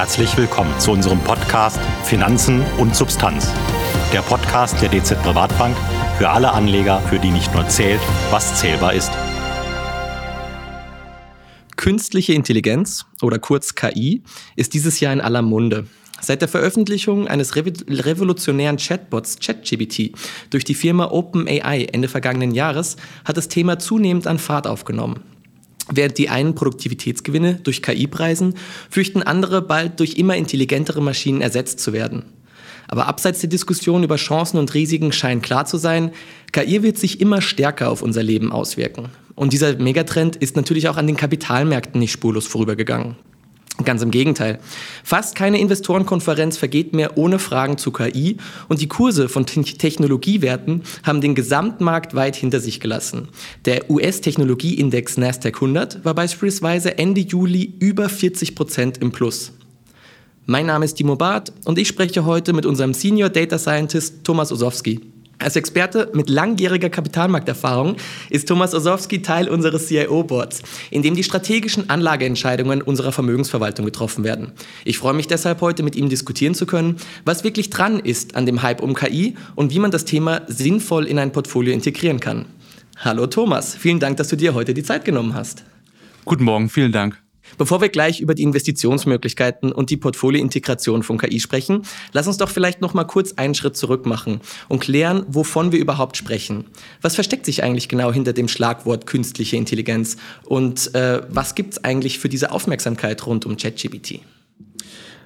Herzlich 0.00 0.34
willkommen 0.38 0.80
zu 0.80 0.92
unserem 0.92 1.18
Podcast 1.20 1.78
Finanzen 2.04 2.64
und 2.78 2.96
Substanz. 2.96 3.52
Der 4.14 4.22
Podcast 4.22 4.80
der 4.80 4.88
DZ 4.88 5.22
Privatbank 5.22 5.76
für 6.16 6.30
alle 6.30 6.52
Anleger, 6.52 7.02
für 7.02 7.18
die 7.18 7.28
nicht 7.28 7.52
nur 7.52 7.68
zählt, 7.68 8.00
was 8.30 8.58
zählbar 8.58 8.94
ist. 8.94 9.12
Künstliche 11.76 12.32
Intelligenz 12.32 13.04
oder 13.20 13.38
kurz 13.38 13.74
KI 13.74 14.22
ist 14.56 14.72
dieses 14.72 15.00
Jahr 15.00 15.12
in 15.12 15.20
aller 15.20 15.42
Munde. 15.42 15.86
Seit 16.22 16.40
der 16.40 16.48
Veröffentlichung 16.48 17.28
eines 17.28 17.54
revolutionären 17.54 18.78
Chatbots 18.78 19.38
ChatGPT 19.38 20.12
durch 20.48 20.64
die 20.64 20.74
Firma 20.74 21.10
OpenAI 21.10 21.88
Ende 21.92 22.08
vergangenen 22.08 22.54
Jahres 22.54 22.96
hat 23.26 23.36
das 23.36 23.48
Thema 23.48 23.78
zunehmend 23.78 24.26
an 24.26 24.38
Fahrt 24.38 24.66
aufgenommen. 24.66 25.39
Während 25.92 26.18
die 26.18 26.28
einen 26.28 26.54
Produktivitätsgewinne 26.54 27.56
durch 27.62 27.82
KI 27.82 28.06
preisen, 28.06 28.54
fürchten 28.88 29.22
andere 29.22 29.62
bald 29.62 29.98
durch 30.00 30.14
immer 30.14 30.36
intelligentere 30.36 31.02
Maschinen 31.02 31.40
ersetzt 31.40 31.80
zu 31.80 31.92
werden. 31.92 32.24
Aber 32.88 33.06
abseits 33.06 33.40
der 33.40 33.48
Diskussion 33.48 34.02
über 34.02 34.16
Chancen 34.16 34.58
und 34.58 34.74
Risiken 34.74 35.12
scheint 35.12 35.42
klar 35.42 35.64
zu 35.64 35.76
sein, 35.76 36.10
KI 36.52 36.82
wird 36.82 36.98
sich 36.98 37.20
immer 37.20 37.40
stärker 37.40 37.90
auf 37.90 38.02
unser 38.02 38.22
Leben 38.22 38.50
auswirken. 38.50 39.10
Und 39.36 39.52
dieser 39.52 39.76
Megatrend 39.76 40.36
ist 40.36 40.56
natürlich 40.56 40.88
auch 40.88 40.96
an 40.96 41.06
den 41.06 41.16
Kapitalmärkten 41.16 42.00
nicht 42.00 42.12
spurlos 42.12 42.46
vorübergegangen. 42.46 43.16
Ganz 43.84 44.02
im 44.02 44.10
Gegenteil. 44.10 44.58
Fast 45.04 45.34
keine 45.34 45.58
Investorenkonferenz 45.60 46.56
vergeht 46.56 46.94
mehr 46.94 47.16
ohne 47.16 47.38
Fragen 47.38 47.78
zu 47.78 47.92
KI 47.92 48.36
und 48.68 48.80
die 48.80 48.88
Kurse 48.88 49.28
von 49.28 49.46
Technologiewerten 49.46 50.82
haben 51.02 51.20
den 51.20 51.34
Gesamtmarkt 51.34 52.14
weit 52.14 52.36
hinter 52.36 52.60
sich 52.60 52.80
gelassen. 52.80 53.28
Der 53.64 53.90
US-Technologieindex 53.90 55.16
Nasdaq 55.16 55.56
100 55.56 56.04
war 56.04 56.14
beispielsweise 56.14 56.98
Ende 56.98 57.22
Juli 57.22 57.74
über 57.78 58.08
40 58.08 58.54
Prozent 58.54 58.98
im 58.98 59.12
Plus. 59.12 59.52
Mein 60.46 60.66
Name 60.66 60.84
ist 60.84 60.94
Timo 60.94 61.16
Barth 61.16 61.52
und 61.64 61.78
ich 61.78 61.88
spreche 61.88 62.24
heute 62.24 62.52
mit 62.52 62.66
unserem 62.66 62.92
Senior 62.92 63.28
Data 63.28 63.58
Scientist 63.58 64.24
Thomas 64.24 64.50
Osowski. 64.50 65.00
Als 65.40 65.56
Experte 65.56 66.10
mit 66.12 66.28
langjähriger 66.28 66.90
Kapitalmarkterfahrung 66.90 67.96
ist 68.28 68.46
Thomas 68.46 68.74
Osowski 68.74 69.22
Teil 69.22 69.48
unseres 69.48 69.88
CIO-Boards, 69.88 70.62
in 70.90 71.00
dem 71.00 71.14
die 71.14 71.24
strategischen 71.24 71.88
Anlageentscheidungen 71.88 72.82
unserer 72.82 73.10
Vermögensverwaltung 73.10 73.86
getroffen 73.86 74.22
werden. 74.22 74.52
Ich 74.84 74.98
freue 74.98 75.14
mich 75.14 75.28
deshalb 75.28 75.62
heute 75.62 75.82
mit 75.82 75.96
ihm 75.96 76.10
diskutieren 76.10 76.54
zu 76.54 76.66
können, 76.66 76.96
was 77.24 77.42
wirklich 77.42 77.70
dran 77.70 78.00
ist 78.00 78.36
an 78.36 78.44
dem 78.44 78.60
Hype 78.60 78.82
um 78.82 78.94
KI 78.94 79.34
und 79.54 79.72
wie 79.72 79.78
man 79.78 79.90
das 79.90 80.04
Thema 80.04 80.42
sinnvoll 80.46 81.06
in 81.06 81.18
ein 81.18 81.32
Portfolio 81.32 81.72
integrieren 81.72 82.20
kann. 82.20 82.44
Hallo 82.98 83.26
Thomas, 83.26 83.74
vielen 83.74 83.98
Dank, 83.98 84.18
dass 84.18 84.28
du 84.28 84.36
dir 84.36 84.52
heute 84.52 84.74
die 84.74 84.82
Zeit 84.82 85.06
genommen 85.06 85.32
hast. 85.32 85.64
Guten 86.26 86.44
Morgen, 86.44 86.68
vielen 86.68 86.92
Dank. 86.92 87.18
Bevor 87.58 87.80
wir 87.80 87.88
gleich 87.88 88.20
über 88.20 88.34
die 88.34 88.42
Investitionsmöglichkeiten 88.42 89.72
und 89.72 89.90
die 89.90 89.96
Portfoliointegration 89.96 91.02
von 91.02 91.18
KI 91.18 91.40
sprechen, 91.40 91.82
lass 92.12 92.26
uns 92.26 92.36
doch 92.36 92.48
vielleicht 92.48 92.80
noch 92.80 92.94
mal 92.94 93.04
kurz 93.04 93.32
einen 93.32 93.54
Schritt 93.54 93.76
zurück 93.76 94.06
machen 94.06 94.40
und 94.68 94.80
klären, 94.80 95.24
wovon 95.28 95.72
wir 95.72 95.78
überhaupt 95.78 96.16
sprechen. 96.16 96.64
Was 97.02 97.14
versteckt 97.14 97.46
sich 97.46 97.62
eigentlich 97.62 97.88
genau 97.88 98.12
hinter 98.12 98.32
dem 98.32 98.48
Schlagwort 98.48 99.06
künstliche 99.06 99.56
Intelligenz 99.56 100.16
und 100.44 100.94
äh, 100.94 101.22
was 101.28 101.54
gibt 101.54 101.74
es 101.74 101.84
eigentlich 101.84 102.18
für 102.18 102.28
diese 102.28 102.52
Aufmerksamkeit 102.52 103.26
rund 103.26 103.46
um 103.46 103.56
ChatGPT? 103.56 104.20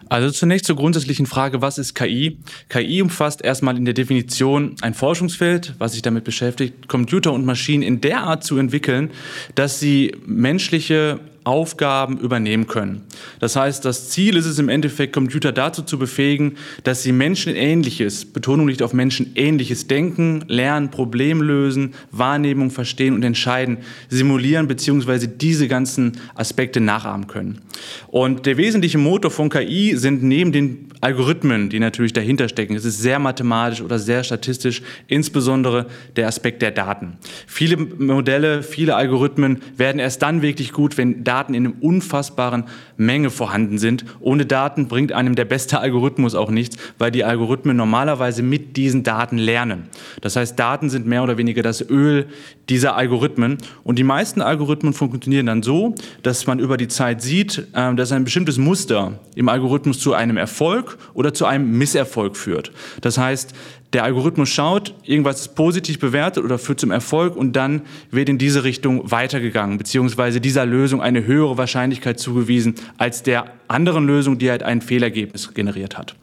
Also 0.08 0.30
zunächst 0.30 0.66
zur 0.66 0.76
grundsätzlichen 0.76 1.26
Frage, 1.26 1.62
was 1.62 1.78
ist 1.78 1.94
KI? 1.94 2.38
KI 2.68 3.02
umfasst 3.02 3.42
erstmal 3.42 3.76
in 3.76 3.84
der 3.84 3.94
Definition 3.94 4.76
ein 4.80 4.94
Forschungsfeld, 4.94 5.74
was 5.78 5.92
sich 5.92 6.02
damit 6.02 6.24
beschäftigt, 6.24 6.88
Computer 6.88 7.32
und 7.32 7.44
Maschinen 7.44 7.82
in 7.82 8.00
der 8.00 8.20
Art 8.20 8.44
zu 8.44 8.58
entwickeln, 8.58 9.10
dass 9.54 9.80
sie 9.80 10.14
menschliche 10.26 11.20
Aufgaben 11.44 12.18
übernehmen 12.18 12.66
können. 12.66 13.02
Das 13.38 13.54
heißt, 13.56 13.84
das 13.84 14.08
Ziel 14.10 14.36
ist 14.36 14.46
es 14.46 14.58
im 14.58 14.68
Endeffekt, 14.68 15.12
Computer 15.12 15.52
dazu 15.52 15.82
zu 15.82 15.98
befähigen, 15.98 16.56
dass 16.82 17.02
sie 17.02 17.12
menschenähnliches, 17.12 18.24
Betonung 18.24 18.68
liegt 18.68 18.82
auf 18.82 18.92
menschenähnliches 18.94 19.86
Denken, 19.86 20.44
Lernen, 20.48 20.90
Problem 20.90 21.42
lösen, 21.42 21.94
Wahrnehmung 22.10 22.70
verstehen 22.70 23.14
und 23.14 23.22
entscheiden, 23.22 23.78
simulieren 24.08 24.66
bzw. 24.68 25.26
diese 25.26 25.68
ganzen 25.68 26.12
Aspekte 26.34 26.80
nachahmen 26.80 27.26
können. 27.26 27.60
Und 28.08 28.46
der 28.46 28.56
wesentliche 28.56 28.98
Motor 28.98 29.30
von 29.30 29.50
KI 29.50 29.96
sind 29.96 30.22
neben 30.22 30.52
den 30.52 30.88
Algorithmen, 31.00 31.68
die 31.68 31.80
natürlich 31.80 32.14
dahinter 32.14 32.48
stecken, 32.48 32.74
es 32.74 32.86
ist 32.86 33.02
sehr 33.02 33.18
mathematisch 33.18 33.82
oder 33.82 33.98
sehr 33.98 34.24
statistisch, 34.24 34.80
insbesondere 35.06 35.86
der 36.16 36.28
Aspekt 36.28 36.62
der 36.62 36.70
Daten. 36.70 37.18
Viele 37.46 37.76
Modelle, 37.76 38.62
viele 38.62 38.96
Algorithmen 38.96 39.60
werden 39.76 39.98
erst 39.98 40.22
dann 40.22 40.40
wirklich 40.40 40.72
gut, 40.72 40.96
wenn 40.96 41.22
Daten 41.22 41.33
Daten 41.34 41.54
in 41.54 41.66
einer 41.66 41.74
unfassbaren 41.82 42.64
Menge 42.96 43.30
vorhanden 43.30 43.78
sind. 43.78 44.04
Ohne 44.20 44.46
Daten 44.46 44.86
bringt 44.86 45.10
einem 45.10 45.34
der 45.34 45.44
beste 45.44 45.80
Algorithmus 45.80 46.36
auch 46.36 46.50
nichts, 46.50 46.76
weil 46.98 47.10
die 47.10 47.24
Algorithmen 47.24 47.76
normalerweise 47.76 48.42
mit 48.44 48.76
diesen 48.76 49.02
Daten 49.02 49.36
lernen. 49.36 49.88
Das 50.20 50.36
heißt, 50.36 50.56
Daten 50.56 50.90
sind 50.90 51.06
mehr 51.06 51.24
oder 51.24 51.36
weniger 51.36 51.62
das 51.62 51.80
Öl 51.80 52.26
dieser 52.68 52.96
Algorithmen. 52.96 53.58
Und 53.82 53.98
die 53.98 54.04
meisten 54.04 54.40
Algorithmen 54.42 54.92
funktionieren 54.92 55.46
dann 55.46 55.62
so, 55.64 55.96
dass 56.22 56.46
man 56.46 56.60
über 56.60 56.76
die 56.76 56.88
Zeit 56.88 57.20
sieht, 57.20 57.66
ähm, 57.74 57.96
dass 57.96 58.12
ein 58.12 58.22
bestimmtes 58.22 58.56
Muster 58.56 59.18
im 59.34 59.48
Algorithmus 59.48 59.98
zu 59.98 60.14
einem 60.14 60.36
Erfolg 60.36 60.98
oder 61.14 61.34
zu 61.34 61.46
einem 61.46 61.76
Misserfolg 61.76 62.36
führt. 62.36 62.70
Das 63.00 63.18
heißt, 63.18 63.54
der 63.94 64.04
Algorithmus 64.04 64.50
schaut, 64.50 64.94
irgendwas 65.04 65.40
ist 65.40 65.54
positiv 65.54 65.98
bewertet 65.98 66.44
oder 66.44 66.58
führt 66.58 66.80
zum 66.80 66.90
Erfolg 66.90 67.36
und 67.36 67.54
dann 67.54 67.82
wird 68.10 68.28
in 68.28 68.38
diese 68.38 68.64
Richtung 68.64 69.10
weitergegangen, 69.10 69.78
beziehungsweise 69.78 70.40
dieser 70.40 70.66
Lösung 70.66 71.00
eine 71.00 71.24
höhere 71.24 71.56
Wahrscheinlichkeit 71.56 72.18
zugewiesen 72.18 72.74
als 72.98 73.22
der 73.22 73.52
anderen 73.68 74.06
Lösung, 74.06 74.38
die 74.38 74.50
halt 74.50 74.62
ein 74.62 74.82
Fehlergebnis 74.82 75.54
generiert 75.54 75.96
hat. 75.96 76.16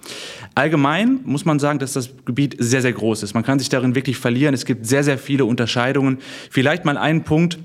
Allgemein 0.54 1.22
muss 1.24 1.46
man 1.46 1.60
sagen, 1.60 1.80
dass 1.80 1.94
das 1.94 2.10
Gebiet 2.26 2.56
sehr, 2.60 2.82
sehr 2.82 2.94
groß 2.94 3.24
ist. 3.24 3.34
Man 3.34 3.44
kann 3.44 3.58
sich 3.58 3.70
darin 3.70 3.96
wirklich 3.96 4.18
verlieren. 4.18 4.54
Es 4.54 4.66
gibt 4.66 4.86
sehr, 4.86 5.04
sehr 5.04 5.18
viele 5.18 5.46
Unterscheidungen. 5.46 6.20
Vielleicht 6.50 6.84
mal 6.84 6.98
einen 6.98 7.24
Punkt, 7.24 7.58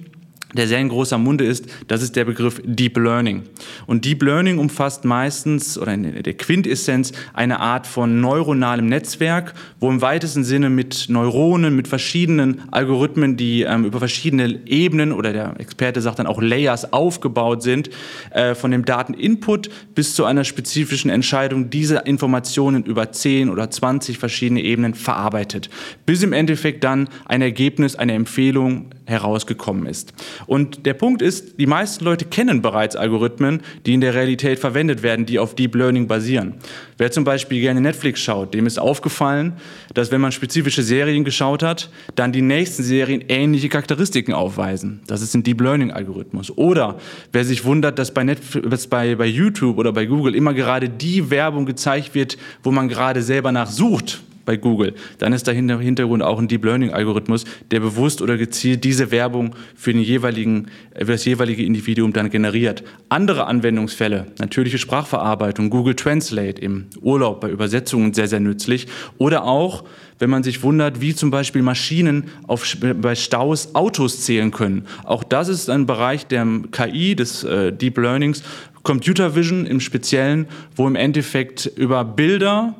der 0.54 0.68
sehr 0.68 0.78
in 0.78 0.88
großer 0.88 1.18
Munde 1.18 1.44
ist, 1.44 1.66
das 1.88 2.02
ist 2.02 2.14
der 2.14 2.24
Begriff 2.24 2.62
Deep 2.64 2.96
Learning. 2.96 3.42
Und 3.86 4.04
Deep 4.04 4.22
Learning 4.22 4.58
umfasst 4.58 5.04
meistens 5.04 5.76
oder 5.76 5.92
in 5.94 6.22
der 6.22 6.34
Quintessenz 6.34 7.12
eine 7.34 7.58
Art 7.58 7.86
von 7.86 8.20
neuronalem 8.20 8.86
Netzwerk, 8.86 9.54
wo 9.80 9.90
im 9.90 10.00
weitesten 10.00 10.44
Sinne 10.44 10.70
mit 10.70 11.06
Neuronen, 11.08 11.74
mit 11.74 11.88
verschiedenen 11.88 12.62
Algorithmen, 12.70 13.36
die 13.36 13.62
ähm, 13.62 13.84
über 13.84 13.98
verschiedene 13.98 14.60
Ebenen 14.66 15.12
oder 15.12 15.32
der 15.32 15.58
Experte 15.58 16.00
sagt 16.00 16.20
dann 16.20 16.28
auch 16.28 16.40
Layers 16.40 16.92
aufgebaut 16.92 17.62
sind, 17.62 17.90
äh, 18.30 18.54
von 18.54 18.70
dem 18.70 18.84
Dateninput 18.84 19.68
bis 19.94 20.14
zu 20.14 20.24
einer 20.24 20.44
spezifischen 20.44 21.10
Entscheidung 21.10 21.70
diese 21.70 21.98
Informationen 21.98 22.84
über 22.84 23.10
10 23.10 23.50
oder 23.50 23.68
20 23.70 24.18
verschiedene 24.18 24.62
Ebenen 24.62 24.94
verarbeitet, 24.94 25.70
bis 26.06 26.22
im 26.22 26.32
Endeffekt 26.32 26.84
dann 26.84 27.08
ein 27.24 27.42
Ergebnis, 27.42 27.96
eine 27.96 28.12
Empfehlung 28.12 28.90
herausgekommen 29.06 29.86
ist. 29.86 30.12
Und 30.46 30.84
der 30.84 30.94
Punkt 30.94 31.22
ist, 31.22 31.58
die 31.58 31.66
meisten 31.66 32.04
Leute 32.04 32.24
kennen 32.24 32.60
bereits 32.60 32.96
Algorithmen, 32.96 33.62
die 33.86 33.94
in 33.94 34.00
der 34.00 34.14
Realität 34.14 34.58
verwendet 34.58 35.02
werden, 35.02 35.26
die 35.26 35.38
auf 35.38 35.54
Deep 35.54 35.74
Learning 35.74 36.06
basieren. 36.06 36.54
Wer 36.98 37.12
zum 37.12 37.24
Beispiel 37.24 37.60
gerne 37.60 37.80
Netflix 37.80 38.20
schaut, 38.20 38.52
dem 38.52 38.66
ist 38.66 38.78
aufgefallen, 38.78 39.54
dass 39.94 40.10
wenn 40.10 40.20
man 40.20 40.32
spezifische 40.32 40.82
Serien 40.82 41.24
geschaut 41.24 41.62
hat, 41.62 41.90
dann 42.16 42.32
die 42.32 42.42
nächsten 42.42 42.82
Serien 42.82 43.24
ähnliche 43.28 43.68
Charakteristiken 43.68 44.34
aufweisen. 44.34 45.00
Das 45.06 45.22
ist 45.22 45.34
ein 45.34 45.42
Deep 45.42 45.60
Learning 45.60 45.92
Algorithmus. 45.92 46.56
Oder 46.56 46.98
wer 47.32 47.44
sich 47.44 47.64
wundert, 47.64 47.98
dass 47.98 48.12
bei, 48.12 48.24
Netflix, 48.24 48.86
bei, 48.88 49.14
bei 49.14 49.26
YouTube 49.26 49.78
oder 49.78 49.92
bei 49.92 50.06
Google 50.06 50.34
immer 50.34 50.52
gerade 50.52 50.88
die 50.88 51.30
Werbung 51.30 51.64
gezeigt 51.64 52.14
wird, 52.14 52.36
wo 52.62 52.70
man 52.70 52.88
gerade 52.88 53.22
selber 53.22 53.52
nachsucht, 53.52 54.22
bei 54.46 54.56
Google, 54.56 54.94
dann 55.18 55.34
ist 55.34 55.46
dahinter 55.46 55.74
im 55.74 55.80
Hintergrund 55.80 56.22
auch 56.22 56.38
ein 56.38 56.48
Deep 56.48 56.64
Learning 56.64 56.90
Algorithmus, 56.90 57.44
der 57.70 57.80
bewusst 57.80 58.22
oder 58.22 58.38
gezielt 58.38 58.84
diese 58.84 59.10
Werbung 59.10 59.54
für, 59.74 59.92
den 59.92 60.00
jeweiligen, 60.00 60.68
für 60.94 61.04
das 61.04 61.24
jeweilige 61.26 61.64
Individuum 61.64 62.14
dann 62.14 62.30
generiert. 62.30 62.82
Andere 63.10 63.46
Anwendungsfälle, 63.46 64.26
natürliche 64.38 64.78
Sprachverarbeitung, 64.78 65.68
Google 65.68 65.94
Translate 65.94 66.62
im 66.62 66.86
Urlaub 67.02 67.40
bei 67.40 67.50
Übersetzungen 67.50 68.14
sehr, 68.14 68.28
sehr 68.28 68.40
nützlich. 68.40 68.86
Oder 69.18 69.44
auch, 69.44 69.84
wenn 70.18 70.30
man 70.30 70.42
sich 70.42 70.62
wundert, 70.62 71.00
wie 71.00 71.14
zum 71.14 71.30
Beispiel 71.30 71.62
Maschinen 71.62 72.30
auf, 72.46 72.76
bei 72.80 73.14
Staus 73.14 73.74
Autos 73.74 74.22
zählen 74.22 74.50
können. 74.50 74.86
Auch 75.04 75.24
das 75.24 75.48
ist 75.48 75.68
ein 75.68 75.86
Bereich 75.86 76.26
der 76.26 76.46
KI, 76.70 77.16
des 77.16 77.44
äh, 77.44 77.72
Deep 77.72 77.98
Learnings, 77.98 78.42
Computer 78.86 79.34
Vision 79.34 79.66
im 79.66 79.80
Speziellen, 79.80 80.46
wo 80.76 80.86
im 80.86 80.94
Endeffekt 80.94 81.66
über 81.66 82.04
Bilder 82.04 82.76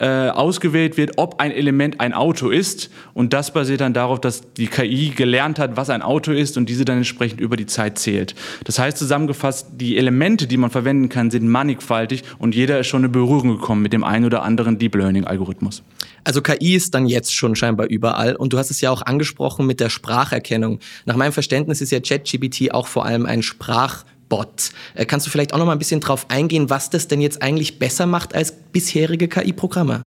äh, 0.00 0.30
ausgewählt 0.30 0.96
wird, 0.96 1.12
ob 1.16 1.40
ein 1.40 1.52
Element 1.52 2.00
ein 2.00 2.14
Auto 2.14 2.48
ist. 2.48 2.90
Und 3.12 3.32
das 3.32 3.52
basiert 3.52 3.82
dann 3.82 3.92
darauf, 3.92 4.20
dass 4.20 4.54
die 4.54 4.66
KI 4.66 5.10
gelernt 5.10 5.58
hat, 5.58 5.76
was 5.76 5.90
ein 5.90 6.00
Auto 6.00 6.32
ist 6.32 6.56
und 6.56 6.68
diese 6.68 6.86
dann 6.86 6.96
entsprechend 6.96 7.40
über 7.40 7.56
die 7.56 7.66
Zeit 7.66 7.98
zählt. 7.98 8.34
Das 8.64 8.78
heißt 8.78 8.96
zusammengefasst, 8.96 9.66
die 9.72 9.98
Elemente, 9.98 10.46
die 10.46 10.56
man 10.56 10.70
verwenden 10.70 11.10
kann, 11.10 11.30
sind 11.30 11.46
mannigfaltig 11.46 12.24
und 12.38 12.54
jeder 12.54 12.80
ist 12.80 12.86
schon 12.86 13.04
in 13.04 13.12
Berührung 13.12 13.58
gekommen 13.58 13.82
mit 13.82 13.92
dem 13.92 14.02
einen 14.02 14.24
oder 14.24 14.42
anderen 14.42 14.78
Deep 14.78 14.94
Learning 14.94 15.24
Algorithmus. 15.24 15.82
Also 16.24 16.40
KI 16.40 16.74
ist 16.74 16.94
dann 16.94 17.06
jetzt 17.06 17.34
schon 17.34 17.54
scheinbar 17.54 17.86
überall 17.86 18.36
und 18.36 18.52
du 18.52 18.58
hast 18.58 18.70
es 18.70 18.80
ja 18.80 18.90
auch 18.90 19.02
angesprochen 19.02 19.66
mit 19.66 19.80
der 19.80 19.90
Spracherkennung. 19.90 20.78
Nach 21.04 21.16
meinem 21.16 21.32
Verständnis 21.32 21.80
ist 21.80 21.92
ja 21.92 22.00
ChatGPT 22.00 22.72
auch 22.72 22.86
vor 22.86 23.04
allem 23.04 23.26
ein 23.26 23.42
Sprach 23.42 24.04
Chatbot. 24.30 24.70
Äh, 24.94 25.04
kannst 25.04 25.26
du 25.26 25.30
vielleicht 25.30 25.52
auch 25.52 25.58
noch 25.58 25.66
mal 25.66 25.72
ein 25.72 25.78
bisschen 25.78 26.00
drauf 26.00 26.26
eingehen, 26.28 26.70
was 26.70 26.90
das 26.90 27.08
denn 27.08 27.20
jetzt 27.20 27.42
eigentlich 27.42 27.78
besser 27.78 28.06
macht 28.06 28.34
als 28.34 28.52
bisherige 28.52 29.28
KI-Programme? 29.28 30.02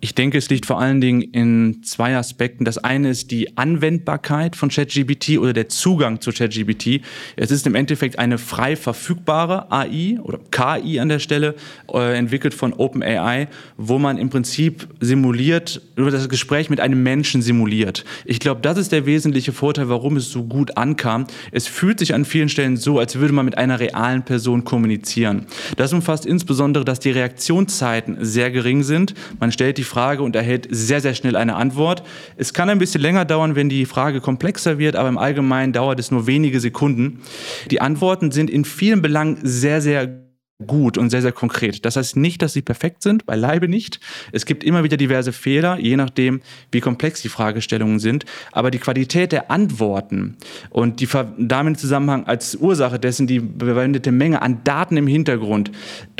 Ich 0.00 0.14
denke, 0.14 0.38
es 0.38 0.48
liegt 0.48 0.64
vor 0.64 0.80
allen 0.80 1.00
Dingen 1.00 1.22
in 1.22 1.82
zwei 1.82 2.16
Aspekten. 2.16 2.64
Das 2.64 2.78
eine 2.78 3.10
ist 3.10 3.32
die 3.32 3.56
Anwendbarkeit 3.56 4.54
von 4.54 4.68
ChatGPT 4.68 5.38
oder 5.38 5.52
der 5.52 5.68
Zugang 5.68 6.20
zu 6.20 6.30
ChatGPT. 6.30 7.00
Es 7.34 7.50
ist 7.50 7.66
im 7.66 7.74
Endeffekt 7.74 8.16
eine 8.16 8.38
frei 8.38 8.76
verfügbare 8.76 9.72
AI 9.72 10.20
oder 10.22 10.38
KI 10.52 11.00
an 11.00 11.08
der 11.08 11.18
Stelle, 11.18 11.56
äh, 11.92 12.16
entwickelt 12.16 12.54
von 12.54 12.74
OpenAI, 12.74 13.48
wo 13.76 13.98
man 13.98 14.18
im 14.18 14.30
Prinzip 14.30 14.86
simuliert, 15.00 15.82
über 15.96 16.12
das 16.12 16.28
Gespräch 16.28 16.70
mit 16.70 16.78
einem 16.78 17.02
Menschen 17.02 17.42
simuliert. 17.42 18.04
Ich 18.24 18.38
glaube, 18.38 18.60
das 18.60 18.78
ist 18.78 18.92
der 18.92 19.04
wesentliche 19.04 19.52
Vorteil, 19.52 19.88
warum 19.88 20.16
es 20.16 20.30
so 20.30 20.44
gut 20.44 20.76
ankam. 20.76 21.26
Es 21.50 21.66
fühlt 21.66 21.98
sich 21.98 22.14
an 22.14 22.24
vielen 22.24 22.48
Stellen 22.48 22.76
so, 22.76 23.00
als 23.00 23.16
würde 23.16 23.34
man 23.34 23.44
mit 23.44 23.58
einer 23.58 23.80
realen 23.80 24.24
Person 24.24 24.62
kommunizieren. 24.62 25.46
Das 25.76 25.92
umfasst 25.92 26.24
insbesondere, 26.24 26.84
dass 26.84 27.00
die 27.00 27.10
Reaktionszeiten 27.10 28.18
sehr 28.20 28.52
gering 28.52 28.84
sind. 28.84 29.14
Man 29.40 29.50
stellt 29.50 29.76
die 29.78 29.87
Frage 29.88 30.22
und 30.22 30.36
erhält 30.36 30.68
sehr, 30.70 31.00
sehr 31.00 31.14
schnell 31.14 31.34
eine 31.34 31.56
Antwort. 31.56 32.02
Es 32.36 32.54
kann 32.54 32.70
ein 32.70 32.78
bisschen 32.78 33.00
länger 33.00 33.24
dauern, 33.24 33.56
wenn 33.56 33.68
die 33.68 33.86
Frage 33.86 34.20
komplexer 34.20 34.78
wird, 34.78 34.94
aber 34.94 35.08
im 35.08 35.18
Allgemeinen 35.18 35.72
dauert 35.72 35.98
es 35.98 36.10
nur 36.10 36.26
wenige 36.26 36.60
Sekunden. 36.60 37.20
Die 37.70 37.80
Antworten 37.80 38.30
sind 38.30 38.50
in 38.50 38.64
vielen 38.64 39.02
Belangen 39.02 39.38
sehr, 39.42 39.80
sehr 39.80 40.28
gut 40.66 40.98
und 40.98 41.10
sehr, 41.10 41.22
sehr 41.22 41.32
konkret. 41.32 41.84
Das 41.84 41.96
heißt 41.96 42.16
nicht, 42.16 42.42
dass 42.42 42.52
sie 42.52 42.62
perfekt 42.62 43.02
sind, 43.02 43.26
beileibe 43.26 43.68
nicht. 43.68 44.00
Es 44.32 44.44
gibt 44.44 44.64
immer 44.64 44.82
wieder 44.82 44.96
diverse 44.96 45.32
Fehler, 45.32 45.78
je 45.78 45.96
nachdem, 45.96 46.40
wie 46.72 46.80
komplex 46.80 47.22
die 47.22 47.28
Fragestellungen 47.28 48.00
sind. 48.00 48.24
Aber 48.50 48.72
die 48.72 48.80
Qualität 48.80 49.30
der 49.30 49.52
Antworten 49.52 50.36
und 50.70 51.00
die 51.00 51.08
damit 51.38 51.74
im 51.74 51.78
Zusammenhang 51.78 52.26
als 52.26 52.56
Ursache 52.56 52.98
dessen 52.98 53.28
die 53.28 53.40
verwendete 53.40 54.10
Menge 54.10 54.42
an 54.42 54.64
Daten 54.64 54.96
im 54.96 55.06
Hintergrund 55.06 55.70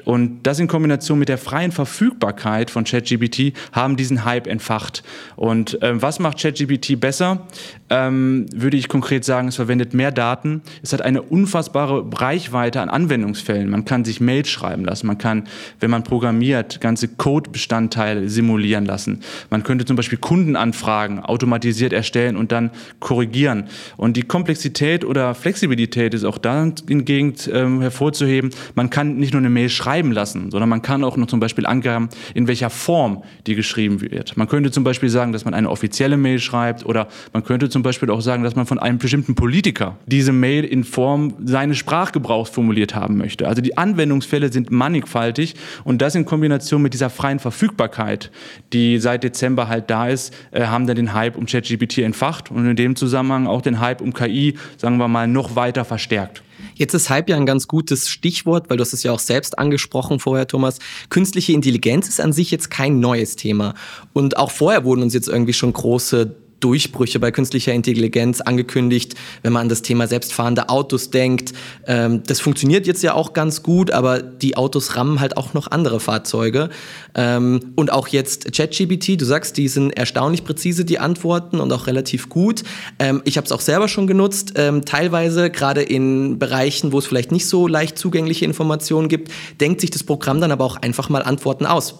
und 0.08 0.44
das 0.44 0.58
in 0.58 0.68
Kombination 0.68 1.18
mit 1.18 1.28
der 1.28 1.36
freien 1.36 1.70
Verfügbarkeit 1.70 2.70
von 2.70 2.84
ChatGPT 2.84 3.52
haben 3.72 3.98
diesen 3.98 4.24
Hype 4.24 4.46
entfacht. 4.46 5.02
Und 5.36 5.78
ähm, 5.82 6.00
was 6.00 6.18
macht 6.18 6.40
ChatGPT 6.40 6.98
besser? 6.98 7.46
Ähm, 7.90 8.46
würde 8.54 8.78
ich 8.78 8.88
konkret 8.88 9.26
sagen, 9.26 9.48
es 9.48 9.56
verwendet 9.56 9.92
mehr 9.92 10.10
Daten. 10.10 10.62
Es 10.82 10.94
hat 10.94 11.02
eine 11.02 11.20
unfassbare 11.20 12.06
Reichweite 12.10 12.80
an 12.80 12.88
Anwendungsfällen. 12.88 13.68
Man 13.68 13.84
kann 13.84 14.06
sich 14.06 14.18
Mails 14.18 14.48
schreiben 14.48 14.86
lassen. 14.86 15.08
Man 15.08 15.18
kann, 15.18 15.46
wenn 15.78 15.90
man 15.90 16.04
programmiert, 16.04 16.80
ganze 16.80 17.08
Codebestandteile 17.08 18.30
simulieren 18.30 18.86
lassen. 18.86 19.20
Man 19.50 19.62
könnte 19.62 19.84
zum 19.84 19.96
Beispiel 19.96 20.16
Kundenanfragen 20.16 21.20
automatisiert 21.20 21.92
erstellen 21.92 22.38
und 22.38 22.50
dann 22.50 22.70
korrigieren. 23.00 23.64
Und 23.98 24.16
die 24.16 24.22
Komplexität 24.22 25.04
oder 25.04 25.34
Flexibilität 25.34 26.14
ist 26.14 26.24
auch 26.24 26.38
da 26.38 26.66
hingegen 26.88 27.34
ähm, 27.52 27.82
hervorzuheben. 27.82 28.52
Man 28.74 28.88
kann 28.88 29.18
nicht 29.18 29.34
nur 29.34 29.40
eine 29.40 29.50
Mail 29.50 29.68
schreiben 29.68 29.97
lassen, 30.12 30.50
sondern 30.50 30.68
man 30.68 30.82
kann 30.82 31.04
auch 31.04 31.16
noch 31.16 31.26
zum 31.26 31.40
Beispiel 31.40 31.66
angeben, 31.66 32.08
in 32.34 32.48
welcher 32.48 32.70
Form 32.70 33.22
die 33.46 33.54
geschrieben 33.54 34.00
wird. 34.00 34.36
Man 34.36 34.48
könnte 34.48 34.70
zum 34.70 34.84
Beispiel 34.84 35.08
sagen, 35.08 35.32
dass 35.32 35.44
man 35.44 35.54
eine 35.54 35.70
offizielle 35.70 36.16
Mail 36.16 36.38
schreibt 36.38 36.84
oder 36.84 37.08
man 37.32 37.44
könnte 37.44 37.68
zum 37.68 37.82
Beispiel 37.82 38.10
auch 38.10 38.20
sagen, 38.20 38.42
dass 38.42 38.56
man 38.56 38.66
von 38.66 38.78
einem 38.78 38.98
bestimmten 38.98 39.34
Politiker 39.34 39.96
diese 40.06 40.32
Mail 40.32 40.64
in 40.64 40.84
Form 40.84 41.34
seines 41.44 41.78
Sprachgebrauchs 41.78 42.50
formuliert 42.50 42.94
haben 42.94 43.16
möchte. 43.16 43.48
Also 43.48 43.62
die 43.62 43.76
Anwendung 43.76 44.18
Anwendungsfälle 44.18 44.52
sind 44.52 44.70
mannigfaltig 44.70 45.54
und 45.84 46.02
das 46.02 46.14
in 46.14 46.24
Kombination 46.24 46.82
mit 46.82 46.94
dieser 46.94 47.10
freien 47.10 47.38
Verfügbarkeit, 47.38 48.30
die 48.72 48.98
seit 48.98 49.22
Dezember 49.22 49.68
halt 49.68 49.90
da 49.90 50.08
ist, 50.08 50.34
äh, 50.50 50.66
haben 50.66 50.86
dann 50.86 50.96
den 50.96 51.14
Hype 51.14 51.36
um 51.36 51.46
ChatGPT 51.46 51.98
entfacht 51.98 52.50
und 52.50 52.66
in 52.66 52.76
dem 52.76 52.96
Zusammenhang 52.96 53.46
auch 53.46 53.62
den 53.62 53.80
Hype 53.80 54.00
um 54.00 54.12
KI, 54.12 54.54
sagen 54.76 54.98
wir 54.98 55.08
mal, 55.08 55.28
noch 55.28 55.56
weiter 55.56 55.84
verstärkt. 55.84 56.42
Jetzt 56.78 56.94
ist 56.94 57.10
Hype 57.10 57.28
ja 57.28 57.36
ein 57.36 57.44
ganz 57.44 57.66
gutes 57.66 58.08
Stichwort, 58.08 58.70
weil 58.70 58.76
du 58.76 58.82
hast 58.82 58.92
es 58.92 59.02
ja 59.02 59.10
auch 59.12 59.18
selbst 59.18 59.58
angesprochen 59.58 60.20
vorher, 60.20 60.46
Thomas. 60.46 60.78
Künstliche 61.10 61.52
Intelligenz 61.52 62.08
ist 62.08 62.20
an 62.20 62.32
sich 62.32 62.52
jetzt 62.52 62.70
kein 62.70 63.00
neues 63.00 63.34
Thema. 63.34 63.74
Und 64.12 64.36
auch 64.36 64.52
vorher 64.52 64.84
wurden 64.84 65.02
uns 65.02 65.12
jetzt 65.12 65.28
irgendwie 65.28 65.52
schon 65.52 65.72
große 65.72 66.36
Durchbrüche 66.60 67.20
bei 67.20 67.30
künstlicher 67.30 67.72
Intelligenz 67.72 68.40
angekündigt, 68.40 69.14
wenn 69.42 69.52
man 69.52 69.62
an 69.62 69.68
das 69.68 69.82
Thema 69.82 70.06
selbstfahrende 70.06 70.68
Autos 70.68 71.10
denkt. 71.10 71.52
Ähm, 71.86 72.22
das 72.26 72.40
funktioniert 72.40 72.86
jetzt 72.86 73.02
ja 73.02 73.14
auch 73.14 73.32
ganz 73.32 73.62
gut, 73.62 73.90
aber 73.90 74.20
die 74.20 74.56
Autos 74.56 74.96
rammen 74.96 75.20
halt 75.20 75.36
auch 75.36 75.54
noch 75.54 75.70
andere 75.70 76.00
Fahrzeuge. 76.00 76.70
Ähm, 77.14 77.72
und 77.76 77.92
auch 77.92 78.08
jetzt 78.08 78.52
ChatGPT, 78.52 79.20
du 79.20 79.24
sagst, 79.24 79.56
die 79.56 79.68
sind 79.68 79.90
erstaunlich 79.92 80.44
präzise, 80.44 80.84
die 80.84 80.98
Antworten 80.98 81.60
und 81.60 81.72
auch 81.72 81.86
relativ 81.86 82.28
gut. 82.28 82.64
Ähm, 82.98 83.22
ich 83.24 83.36
habe 83.36 83.44
es 83.44 83.52
auch 83.52 83.60
selber 83.60 83.88
schon 83.88 84.06
genutzt, 84.06 84.54
ähm, 84.56 84.84
teilweise 84.84 85.50
gerade 85.50 85.82
in 85.82 86.38
Bereichen, 86.38 86.92
wo 86.92 86.98
es 86.98 87.06
vielleicht 87.06 87.32
nicht 87.32 87.46
so 87.46 87.68
leicht 87.68 87.98
zugängliche 87.98 88.44
Informationen 88.44 89.08
gibt, 89.08 89.30
denkt 89.60 89.80
sich 89.80 89.90
das 89.90 90.02
Programm 90.02 90.40
dann 90.40 90.52
aber 90.52 90.64
auch 90.64 90.76
einfach 90.76 91.08
mal 91.08 91.22
Antworten 91.22 91.66
aus 91.66 91.94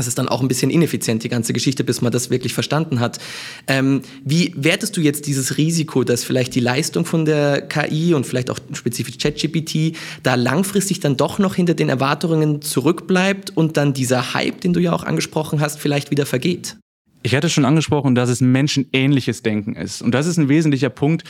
das 0.00 0.06
ist 0.06 0.18
dann 0.18 0.28
auch 0.28 0.40
ein 0.40 0.48
bisschen 0.48 0.70
ineffizient, 0.70 1.22
die 1.24 1.28
ganze 1.28 1.52
Geschichte, 1.52 1.84
bis 1.84 2.00
man 2.00 2.10
das 2.10 2.30
wirklich 2.30 2.54
verstanden 2.54 3.00
hat. 3.00 3.18
Ähm, 3.66 4.00
wie 4.24 4.52
wertest 4.56 4.96
du 4.96 5.02
jetzt 5.02 5.26
dieses 5.26 5.58
Risiko, 5.58 6.04
dass 6.04 6.24
vielleicht 6.24 6.54
die 6.54 6.60
Leistung 6.60 7.04
von 7.04 7.26
der 7.26 7.60
KI 7.60 8.14
und 8.14 8.26
vielleicht 8.26 8.48
auch 8.48 8.58
spezifisch 8.72 9.18
ChatGPT 9.18 9.96
da 10.22 10.36
langfristig 10.36 11.00
dann 11.00 11.18
doch 11.18 11.38
noch 11.38 11.54
hinter 11.54 11.74
den 11.74 11.90
Erwartungen 11.90 12.62
zurückbleibt 12.62 13.54
und 13.54 13.76
dann 13.76 13.92
dieser 13.92 14.32
Hype, 14.32 14.62
den 14.62 14.72
du 14.72 14.80
ja 14.80 14.94
auch 14.94 15.04
angesprochen 15.04 15.60
hast, 15.60 15.78
vielleicht 15.78 16.10
wieder 16.10 16.24
vergeht? 16.24 16.76
Ich 17.22 17.34
hatte 17.34 17.50
schon 17.50 17.66
angesprochen, 17.66 18.14
dass 18.14 18.30
es 18.30 18.40
menschenähnliches 18.40 19.42
Denken 19.42 19.76
ist. 19.76 20.00
Und 20.00 20.14
das 20.14 20.26
ist 20.26 20.38
ein 20.38 20.48
wesentlicher 20.48 20.88
Punkt. 20.88 21.24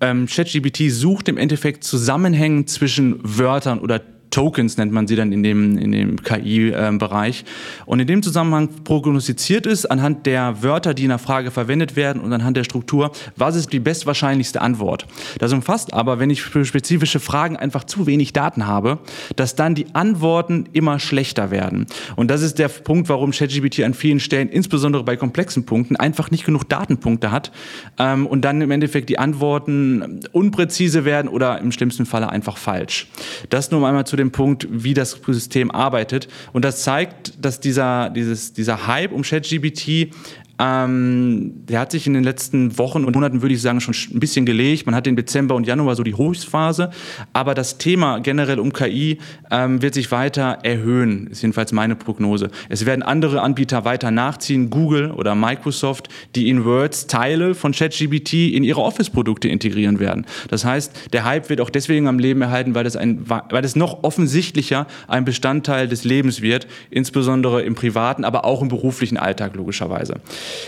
Ähm, 0.00 0.26
ChatGPT 0.26 0.90
sucht 0.90 1.28
im 1.28 1.36
Endeffekt 1.36 1.84
Zusammenhänge 1.84 2.64
zwischen 2.64 3.18
Wörtern 3.22 3.80
oder 3.80 4.00
Tokens 4.34 4.76
nennt 4.76 4.90
man 4.90 5.06
sie 5.06 5.14
dann 5.14 5.30
in 5.30 5.44
dem, 5.44 5.78
in 5.78 5.92
dem 5.92 6.20
KI-Bereich. 6.20 7.44
Und 7.86 8.00
in 8.00 8.08
dem 8.08 8.20
Zusammenhang 8.20 8.68
prognostiziert 8.82 9.64
ist 9.64 9.86
anhand 9.86 10.26
der 10.26 10.60
Wörter, 10.62 10.92
die 10.92 11.04
in 11.04 11.10
der 11.10 11.18
Frage 11.20 11.52
verwendet 11.52 11.94
werden 11.94 12.20
und 12.20 12.32
anhand 12.32 12.56
der 12.56 12.64
Struktur, 12.64 13.12
was 13.36 13.54
ist 13.54 13.72
die 13.72 13.78
bestwahrscheinlichste 13.78 14.60
Antwort. 14.60 15.06
Das 15.38 15.52
umfasst 15.52 15.94
aber, 15.94 16.18
wenn 16.18 16.30
ich 16.30 16.42
für 16.42 16.64
spezifische 16.64 17.20
Fragen 17.20 17.56
einfach 17.56 17.84
zu 17.84 18.08
wenig 18.08 18.32
Daten 18.32 18.66
habe, 18.66 18.98
dass 19.36 19.54
dann 19.54 19.76
die 19.76 19.86
Antworten 19.94 20.68
immer 20.72 20.98
schlechter 20.98 21.52
werden. 21.52 21.86
Und 22.16 22.28
das 22.28 22.42
ist 22.42 22.58
der 22.58 22.66
Punkt, 22.66 23.08
warum 23.08 23.30
ChatGPT 23.30 23.84
an 23.84 23.94
vielen 23.94 24.18
Stellen, 24.18 24.48
insbesondere 24.48 25.04
bei 25.04 25.16
komplexen 25.16 25.64
Punkten, 25.64 25.94
einfach 25.94 26.32
nicht 26.32 26.44
genug 26.44 26.68
Datenpunkte 26.68 27.30
hat 27.30 27.52
ähm, 28.00 28.26
und 28.26 28.44
dann 28.44 28.60
im 28.60 28.72
Endeffekt 28.72 29.10
die 29.10 29.18
Antworten 29.20 30.20
unpräzise 30.32 31.04
werden 31.04 31.28
oder 31.28 31.60
im 31.60 31.70
schlimmsten 31.70 32.04
Falle 32.04 32.30
einfach 32.30 32.56
falsch. 32.56 33.06
Das 33.48 33.70
nur 33.70 33.86
einmal 33.86 34.06
zu 34.06 34.16
dem 34.16 34.23
dem 34.24 34.32
Punkt, 34.32 34.66
wie 34.70 34.94
das 34.94 35.18
System 35.26 35.70
arbeitet. 35.70 36.28
Und 36.52 36.64
das 36.64 36.82
zeigt, 36.82 37.32
dass 37.44 37.60
dieser, 37.60 38.10
dieses, 38.10 38.52
dieser 38.52 38.86
Hype 38.86 39.12
um 39.12 39.22
ChatGPT 39.22 40.12
ähm, 40.58 41.64
der 41.68 41.80
hat 41.80 41.90
sich 41.90 42.06
in 42.06 42.14
den 42.14 42.22
letzten 42.22 42.78
Wochen 42.78 43.04
und 43.04 43.14
Monaten, 43.14 43.42
würde 43.42 43.54
ich 43.54 43.62
sagen, 43.62 43.80
schon 43.80 43.94
ein 44.12 44.20
bisschen 44.20 44.46
gelegt. 44.46 44.86
Man 44.86 44.94
hat 44.94 45.06
im 45.06 45.16
Dezember 45.16 45.54
und 45.54 45.66
Januar 45.66 45.96
so 45.96 46.02
die 46.02 46.14
Hochphase. 46.14 46.90
Aber 47.32 47.54
das 47.54 47.78
Thema 47.78 48.20
generell 48.20 48.60
um 48.60 48.72
KI 48.72 49.18
ähm, 49.50 49.82
wird 49.82 49.94
sich 49.94 50.12
weiter 50.12 50.58
erhöhen, 50.62 51.26
ist 51.28 51.42
jedenfalls 51.42 51.72
meine 51.72 51.96
Prognose. 51.96 52.50
Es 52.68 52.86
werden 52.86 53.02
andere 53.02 53.42
Anbieter 53.42 53.84
weiter 53.84 54.10
nachziehen, 54.10 54.70
Google 54.70 55.10
oder 55.10 55.34
Microsoft, 55.34 56.08
die 56.34 56.48
in 56.48 56.64
Words 56.64 57.08
Teile 57.08 57.54
von 57.54 57.72
ChatGPT 57.72 58.34
in 58.54 58.62
ihre 58.62 58.82
Office-Produkte 58.82 59.48
integrieren 59.48 59.98
werden. 59.98 60.26
Das 60.48 60.64
heißt, 60.64 61.12
der 61.12 61.24
Hype 61.24 61.48
wird 61.48 61.60
auch 61.60 61.70
deswegen 61.70 62.06
am 62.06 62.18
Leben 62.18 62.42
erhalten, 62.42 62.74
weil 62.74 62.86
es, 62.86 62.96
ein, 62.96 63.28
weil 63.28 63.64
es 63.64 63.74
noch 63.74 64.04
offensichtlicher 64.04 64.86
ein 65.08 65.24
Bestandteil 65.24 65.88
des 65.88 66.04
Lebens 66.04 66.42
wird, 66.42 66.68
insbesondere 66.90 67.62
im 67.62 67.74
privaten, 67.74 68.24
aber 68.24 68.44
auch 68.44 68.62
im 68.62 68.68
beruflichen 68.68 69.16
Alltag 69.16 69.56
logischerweise. 69.56 70.20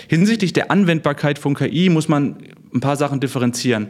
Hinsichtlich 0.08 0.52
der 0.52 0.70
Anwendbarkeit 0.70 1.38
von 1.38 1.54
KI 1.54 1.88
muss 1.88 2.08
man 2.08 2.36
ein 2.74 2.80
paar 2.80 2.96
Sachen 2.96 3.20
differenzieren. 3.20 3.88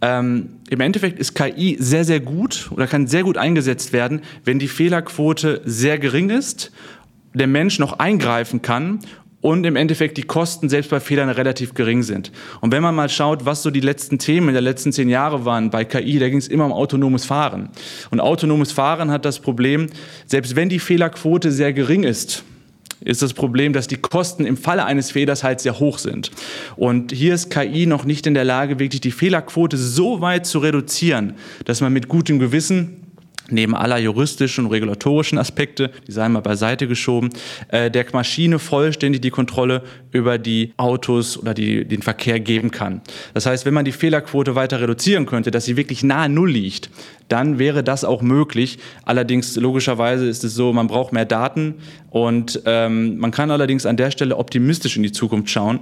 Ähm, 0.00 0.50
Im 0.68 0.80
Endeffekt 0.80 1.18
ist 1.18 1.34
KI 1.34 1.76
sehr, 1.80 2.04
sehr 2.04 2.20
gut 2.20 2.70
oder 2.70 2.86
kann 2.86 3.06
sehr 3.06 3.22
gut 3.22 3.38
eingesetzt 3.38 3.92
werden, 3.92 4.22
wenn 4.44 4.58
die 4.58 4.68
Fehlerquote 4.68 5.62
sehr 5.64 5.98
gering 5.98 6.30
ist, 6.30 6.72
der 7.34 7.46
Mensch 7.46 7.78
noch 7.78 7.98
eingreifen 7.98 8.62
kann 8.62 9.00
und 9.40 9.64
im 9.64 9.76
Endeffekt 9.76 10.16
die 10.16 10.22
Kosten 10.22 10.68
selbst 10.68 10.90
bei 10.90 11.00
Fehlern 11.00 11.28
relativ 11.28 11.74
gering 11.74 12.02
sind. 12.02 12.32
Und 12.60 12.72
wenn 12.72 12.82
man 12.82 12.94
mal 12.94 13.08
schaut, 13.08 13.44
was 13.44 13.62
so 13.62 13.70
die 13.70 13.80
letzten 13.80 14.18
Themen 14.18 14.52
der 14.52 14.62
letzten 14.62 14.92
zehn 14.92 15.08
Jahre 15.08 15.44
waren 15.44 15.70
bei 15.70 15.84
KI, 15.84 16.18
da 16.18 16.28
ging 16.28 16.38
es 16.38 16.48
immer 16.48 16.64
um 16.66 16.72
autonomes 16.72 17.24
Fahren. 17.24 17.68
Und 18.10 18.20
autonomes 18.20 18.72
Fahren 18.72 19.10
hat 19.10 19.24
das 19.24 19.38
Problem, 19.38 19.86
selbst 20.26 20.56
wenn 20.56 20.68
die 20.68 20.78
Fehlerquote 20.78 21.52
sehr 21.52 21.72
gering 21.72 22.02
ist, 22.02 22.44
ist 23.00 23.22
das 23.22 23.34
Problem, 23.34 23.72
dass 23.72 23.86
die 23.86 23.96
Kosten 23.96 24.46
im 24.46 24.56
Falle 24.56 24.84
eines 24.84 25.10
Fehlers 25.10 25.44
halt 25.44 25.60
sehr 25.60 25.78
hoch 25.78 25.98
sind. 25.98 26.30
Und 26.76 27.12
hier 27.12 27.34
ist 27.34 27.50
KI 27.50 27.86
noch 27.86 28.04
nicht 28.04 28.26
in 28.26 28.34
der 28.34 28.44
Lage, 28.44 28.78
wirklich 28.78 29.00
die 29.00 29.10
Fehlerquote 29.10 29.76
so 29.76 30.20
weit 30.20 30.46
zu 30.46 30.58
reduzieren, 30.58 31.34
dass 31.64 31.80
man 31.80 31.92
mit 31.92 32.08
gutem 32.08 32.38
Gewissen 32.38 33.05
neben 33.50 33.74
aller 33.74 33.98
juristischen 33.98 34.66
und 34.66 34.72
regulatorischen 34.72 35.38
Aspekte, 35.38 35.90
die 36.06 36.12
seien 36.12 36.32
mal 36.32 36.40
beiseite 36.40 36.88
geschoben, 36.88 37.30
äh, 37.68 37.90
der 37.90 38.06
Maschine 38.12 38.58
vollständig 38.58 39.20
die 39.20 39.30
Kontrolle 39.30 39.82
über 40.12 40.38
die 40.38 40.72
Autos 40.76 41.38
oder 41.38 41.54
die, 41.54 41.84
den 41.84 42.02
Verkehr 42.02 42.40
geben 42.40 42.70
kann. 42.70 43.00
Das 43.34 43.46
heißt, 43.46 43.66
wenn 43.66 43.74
man 43.74 43.84
die 43.84 43.92
Fehlerquote 43.92 44.54
weiter 44.54 44.80
reduzieren 44.80 45.26
könnte, 45.26 45.50
dass 45.50 45.64
sie 45.64 45.76
wirklich 45.76 46.02
nahe 46.02 46.28
Null 46.28 46.50
liegt, 46.50 46.90
dann 47.28 47.58
wäre 47.58 47.82
das 47.82 48.04
auch 48.04 48.22
möglich. 48.22 48.78
Allerdings, 49.04 49.56
logischerweise 49.56 50.26
ist 50.26 50.44
es 50.44 50.54
so, 50.54 50.72
man 50.72 50.86
braucht 50.86 51.12
mehr 51.12 51.24
Daten 51.24 51.74
und 52.10 52.62
ähm, 52.66 53.18
man 53.18 53.30
kann 53.30 53.50
allerdings 53.50 53.84
an 53.84 53.96
der 53.96 54.10
Stelle 54.10 54.36
optimistisch 54.36 54.96
in 54.96 55.02
die 55.02 55.12
Zukunft 55.12 55.50
schauen, 55.50 55.80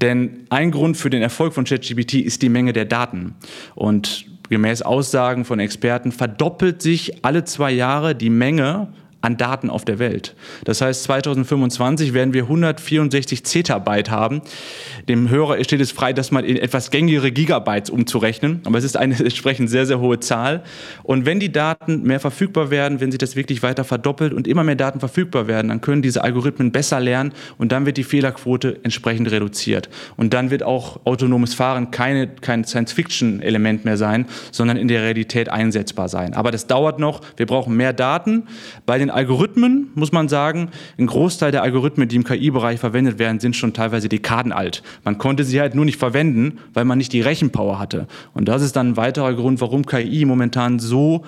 denn 0.00 0.46
ein 0.50 0.70
Grund 0.70 0.96
für 0.96 1.10
den 1.10 1.22
Erfolg 1.22 1.54
von 1.54 1.64
ChatGPT 1.64 2.14
ist 2.14 2.42
die 2.42 2.48
Menge 2.48 2.72
der 2.72 2.84
Daten. 2.84 3.34
Und 3.74 4.26
gemäß 4.48 4.82
Aussagen 4.82 5.44
von 5.44 5.60
Experten 5.60 6.12
verdoppelt 6.12 6.82
sich 6.82 7.24
alle 7.24 7.44
zwei 7.44 7.70
Jahre 7.70 8.14
die 8.14 8.30
Menge 8.30 8.88
an 9.20 9.36
Daten 9.36 9.68
auf 9.68 9.84
der 9.84 9.98
Welt. 9.98 10.36
Das 10.64 10.80
heißt, 10.80 11.02
2025 11.04 12.14
werden 12.14 12.32
wir 12.32 12.44
164 12.44 13.44
Zettabyte 13.44 14.10
haben. 14.10 14.42
Dem 15.08 15.28
Hörer 15.28 15.62
steht 15.64 15.80
es 15.80 15.90
frei, 15.90 16.12
das 16.12 16.30
mal 16.30 16.44
in 16.44 16.56
etwas 16.56 16.90
gängigere 16.90 17.32
Gigabytes 17.32 17.90
umzurechnen. 17.90 18.60
Aber 18.64 18.78
es 18.78 18.84
ist 18.84 18.96
eine 18.96 19.14
entsprechend 19.18 19.70
sehr, 19.70 19.86
sehr 19.86 19.98
hohe 19.98 20.20
Zahl. 20.20 20.62
Und 21.02 21.26
wenn 21.26 21.40
die 21.40 21.50
Daten 21.50 22.02
mehr 22.04 22.20
verfügbar 22.20 22.70
werden, 22.70 23.00
wenn 23.00 23.10
sich 23.10 23.18
das 23.18 23.34
wirklich 23.34 23.62
weiter 23.62 23.84
verdoppelt 23.84 24.32
und 24.32 24.46
immer 24.46 24.62
mehr 24.62 24.76
Daten 24.76 25.00
verfügbar 25.00 25.48
werden, 25.48 25.68
dann 25.68 25.80
können 25.80 26.00
diese 26.02 26.22
Algorithmen 26.22 26.70
besser 26.70 27.00
lernen 27.00 27.32
und 27.58 27.72
dann 27.72 27.86
wird 27.86 27.96
die 27.96 28.04
Fehlerquote 28.04 28.78
entsprechend 28.84 29.30
reduziert. 29.32 29.88
Und 30.16 30.32
dann 30.32 30.50
wird 30.50 30.62
auch 30.62 31.00
autonomes 31.04 31.54
Fahren 31.54 31.90
keine, 31.90 32.28
kein 32.28 32.64
Science-Fiction-Element 32.64 33.84
mehr 33.84 33.96
sein, 33.96 34.26
sondern 34.52 34.76
in 34.76 34.86
der 34.86 35.02
Realität 35.02 35.48
einsetzbar 35.48 36.08
sein. 36.08 36.34
Aber 36.34 36.52
das 36.52 36.68
dauert 36.68 37.00
noch. 37.00 37.20
Wir 37.36 37.46
brauchen 37.46 37.76
mehr 37.76 37.92
Daten. 37.92 38.44
Bei 38.86 38.98
den 38.98 39.10
Algorithmen 39.18 39.90
muss 39.96 40.12
man 40.12 40.28
sagen, 40.28 40.68
ein 40.96 41.06
Großteil 41.06 41.50
der 41.50 41.62
Algorithmen, 41.62 42.06
die 42.06 42.14
im 42.14 42.22
KI-Bereich 42.22 42.78
verwendet 42.78 43.18
werden, 43.18 43.40
sind 43.40 43.56
schon 43.56 43.72
teilweise 43.72 44.08
Dekaden 44.08 44.52
alt. 44.52 44.84
Man 45.02 45.18
konnte 45.18 45.42
sie 45.42 45.60
halt 45.60 45.74
nur 45.74 45.84
nicht 45.84 45.98
verwenden, 45.98 46.58
weil 46.72 46.84
man 46.84 46.98
nicht 46.98 47.12
die 47.12 47.20
Rechenpower 47.20 47.80
hatte. 47.80 48.06
Und 48.32 48.46
das 48.46 48.62
ist 48.62 48.76
dann 48.76 48.90
ein 48.90 48.96
weiterer 48.96 49.34
Grund, 49.34 49.60
warum 49.60 49.84
KI 49.84 50.24
momentan 50.24 50.78
so 50.78 51.24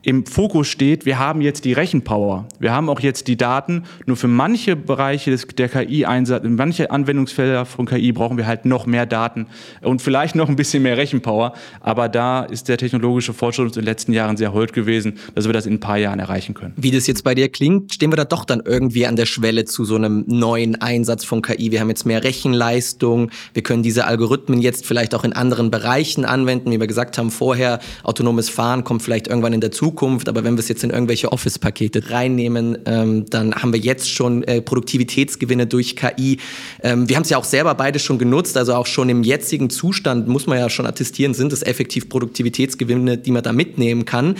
im 0.00 0.24
Fokus 0.24 0.68
steht. 0.68 1.04
Wir 1.04 1.18
haben 1.18 1.42
jetzt 1.42 1.66
die 1.66 1.74
Rechenpower. 1.74 2.46
Wir 2.58 2.72
haben 2.72 2.88
auch 2.88 3.00
jetzt 3.00 3.28
die 3.28 3.36
Daten. 3.36 3.82
Nur 4.06 4.16
für 4.16 4.28
manche 4.28 4.74
Bereiche 4.74 5.30
des, 5.30 5.46
der 5.46 5.68
KI-Einsatz, 5.68 6.44
in 6.44 6.54
manche 6.54 6.90
Anwendungsfelder 6.90 7.66
von 7.66 7.84
KI 7.84 8.12
brauchen 8.12 8.38
wir 8.38 8.46
halt 8.46 8.64
noch 8.64 8.86
mehr 8.86 9.04
Daten 9.04 9.48
und 9.82 10.00
vielleicht 10.00 10.34
noch 10.34 10.48
ein 10.48 10.56
bisschen 10.56 10.82
mehr 10.82 10.96
Rechenpower. 10.96 11.52
Aber 11.80 12.08
da 12.08 12.44
ist 12.44 12.68
der 12.68 12.78
technologische 12.78 13.34
Fortschritt 13.34 13.66
in 13.66 13.72
den 13.72 13.84
letzten 13.84 14.14
Jahren 14.14 14.38
sehr 14.38 14.54
hold 14.54 14.72
gewesen, 14.72 15.18
dass 15.34 15.44
wir 15.44 15.52
das 15.52 15.66
in 15.66 15.74
ein 15.74 15.80
paar 15.80 15.98
Jahren 15.98 16.20
erreichen 16.20 16.54
können. 16.54 16.72
Wie 16.76 16.90
das 16.90 17.06
jetzt 17.06 17.23
bei 17.24 17.34
dir 17.34 17.48
klingt, 17.48 17.92
stehen 17.92 18.12
wir 18.12 18.16
da 18.16 18.24
doch 18.24 18.44
dann 18.44 18.62
irgendwie 18.64 19.06
an 19.06 19.16
der 19.16 19.26
Schwelle 19.26 19.64
zu 19.64 19.84
so 19.84 19.96
einem 19.96 20.24
neuen 20.28 20.80
Einsatz 20.80 21.24
von 21.24 21.42
KI. 21.42 21.72
Wir 21.72 21.80
haben 21.80 21.88
jetzt 21.88 22.06
mehr 22.06 22.22
Rechenleistung, 22.22 23.30
wir 23.52 23.62
können 23.62 23.82
diese 23.82 24.06
Algorithmen 24.06 24.60
jetzt 24.60 24.86
vielleicht 24.86 25.14
auch 25.14 25.24
in 25.24 25.32
anderen 25.32 25.70
Bereichen 25.70 26.24
anwenden, 26.24 26.70
wie 26.70 26.78
wir 26.78 26.86
gesagt 26.86 27.18
haben 27.18 27.30
vorher, 27.30 27.80
autonomes 28.04 28.48
Fahren 28.48 28.84
kommt 28.84 29.02
vielleicht 29.02 29.26
irgendwann 29.26 29.52
in 29.52 29.60
der 29.60 29.72
Zukunft, 29.72 30.28
aber 30.28 30.44
wenn 30.44 30.54
wir 30.54 30.60
es 30.60 30.68
jetzt 30.68 30.84
in 30.84 30.90
irgendwelche 30.90 31.32
Office-Pakete 31.32 32.10
reinnehmen, 32.10 32.78
ähm, 32.86 33.26
dann 33.28 33.54
haben 33.54 33.72
wir 33.72 33.80
jetzt 33.80 34.10
schon 34.10 34.42
äh, 34.44 34.60
Produktivitätsgewinne 34.60 35.66
durch 35.66 35.96
KI. 35.96 36.38
Ähm, 36.82 37.08
wir 37.08 37.16
haben 37.16 37.24
es 37.24 37.30
ja 37.30 37.38
auch 37.38 37.44
selber 37.44 37.74
beide 37.74 37.98
schon 37.98 38.18
genutzt, 38.18 38.56
also 38.56 38.74
auch 38.74 38.86
schon 38.86 39.08
im 39.08 39.22
jetzigen 39.22 39.70
Zustand 39.70 40.28
muss 40.28 40.46
man 40.46 40.58
ja 40.58 40.70
schon 40.70 40.86
attestieren, 40.86 41.34
sind 41.34 41.52
es 41.52 41.62
effektiv 41.62 42.08
Produktivitätsgewinne, 42.08 43.18
die 43.18 43.30
man 43.30 43.42
da 43.42 43.52
mitnehmen 43.52 44.04
kann. 44.04 44.36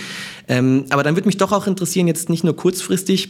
Ähm, 0.47 0.85
aber 0.89 1.03
dann 1.03 1.15
würde 1.15 1.27
mich 1.27 1.37
doch 1.37 1.51
auch 1.51 1.67
interessieren, 1.67 2.07
jetzt 2.07 2.29
nicht 2.29 2.43
nur 2.43 2.55
kurzfristig, 2.55 3.29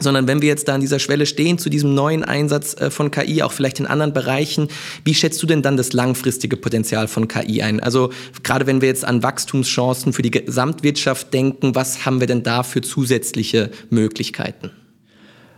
sondern 0.00 0.26
wenn 0.26 0.42
wir 0.42 0.48
jetzt 0.48 0.68
da 0.68 0.74
an 0.74 0.80
dieser 0.80 0.98
Schwelle 0.98 1.26
stehen 1.26 1.58
zu 1.58 1.68
diesem 1.70 1.94
neuen 1.94 2.24
Einsatz 2.24 2.74
äh, 2.80 2.90
von 2.90 3.10
KI, 3.10 3.42
auch 3.42 3.52
vielleicht 3.52 3.80
in 3.80 3.86
anderen 3.86 4.12
Bereichen, 4.12 4.68
wie 5.04 5.14
schätzt 5.14 5.42
du 5.42 5.46
denn 5.46 5.62
dann 5.62 5.76
das 5.76 5.92
langfristige 5.92 6.56
Potenzial 6.56 7.08
von 7.08 7.28
KI 7.28 7.62
ein? 7.62 7.80
Also 7.80 8.10
gerade 8.42 8.66
wenn 8.66 8.80
wir 8.80 8.88
jetzt 8.88 9.04
an 9.04 9.22
Wachstumschancen 9.22 10.12
für 10.12 10.22
die 10.22 10.30
Gesamtwirtschaft 10.30 11.32
denken, 11.32 11.74
was 11.74 12.06
haben 12.06 12.20
wir 12.20 12.26
denn 12.26 12.42
da 12.42 12.62
für 12.62 12.80
zusätzliche 12.80 13.70
Möglichkeiten? 13.90 14.70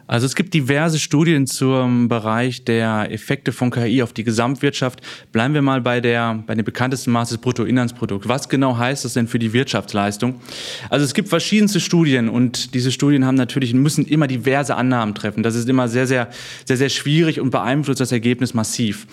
Also 0.07 0.27
es 0.27 0.35
gibt 0.35 0.55
diverse 0.55 0.99
Studien 0.99 1.47
zum 1.47 2.09
Bereich 2.09 2.65
der 2.65 3.11
Effekte 3.11 3.53
von 3.53 3.71
KI 3.71 4.03
auf 4.03 4.13
die 4.13 4.25
Gesamtwirtschaft. 4.25 5.01
Bleiben 5.33 5.55
wir 5.55 5.63
mal 5.63 5.81
bei 5.81 6.01
der 6.01 6.43
bei 6.47 6.55
dem 6.55 6.65
bekanntesten 6.65 7.11
Maß 7.13 7.31
des 7.31 7.39
Bruttoinlandsprodukt. 7.39 8.29
Was 8.29 8.49
genau 8.49 8.77
heißt 8.77 9.05
das 9.05 9.15
denn 9.15 9.29
für 9.29 9.39
die 9.39 9.53
Wirtschaftsleistung? 9.53 10.41
Also 10.91 11.05
es 11.05 11.15
gibt 11.15 11.29
verschiedenste 11.29 11.81
Studien 11.81 12.29
und 12.29 12.75
diese 12.75 12.93
Studien 12.93 13.25
haben 13.25 13.37
natürlich 13.37 13.75
müssen 13.75 14.05
immer 14.07 14.27
diverse 14.27 14.75
Annahmen 14.75 15.15
treffen. 15.15 15.43
Das 15.43 15.55
ist 15.55 15.69
immer 15.69 15.89
sehr 15.89 16.07
sehr 16.07 16.29
sehr 16.65 16.77
sehr 16.77 16.89
schwierig 16.89 17.41
und 17.41 17.51
beeinflusst 17.51 18.01
das 18.01 18.13
Ergebnis 18.13 18.55
massiv. 18.55 19.07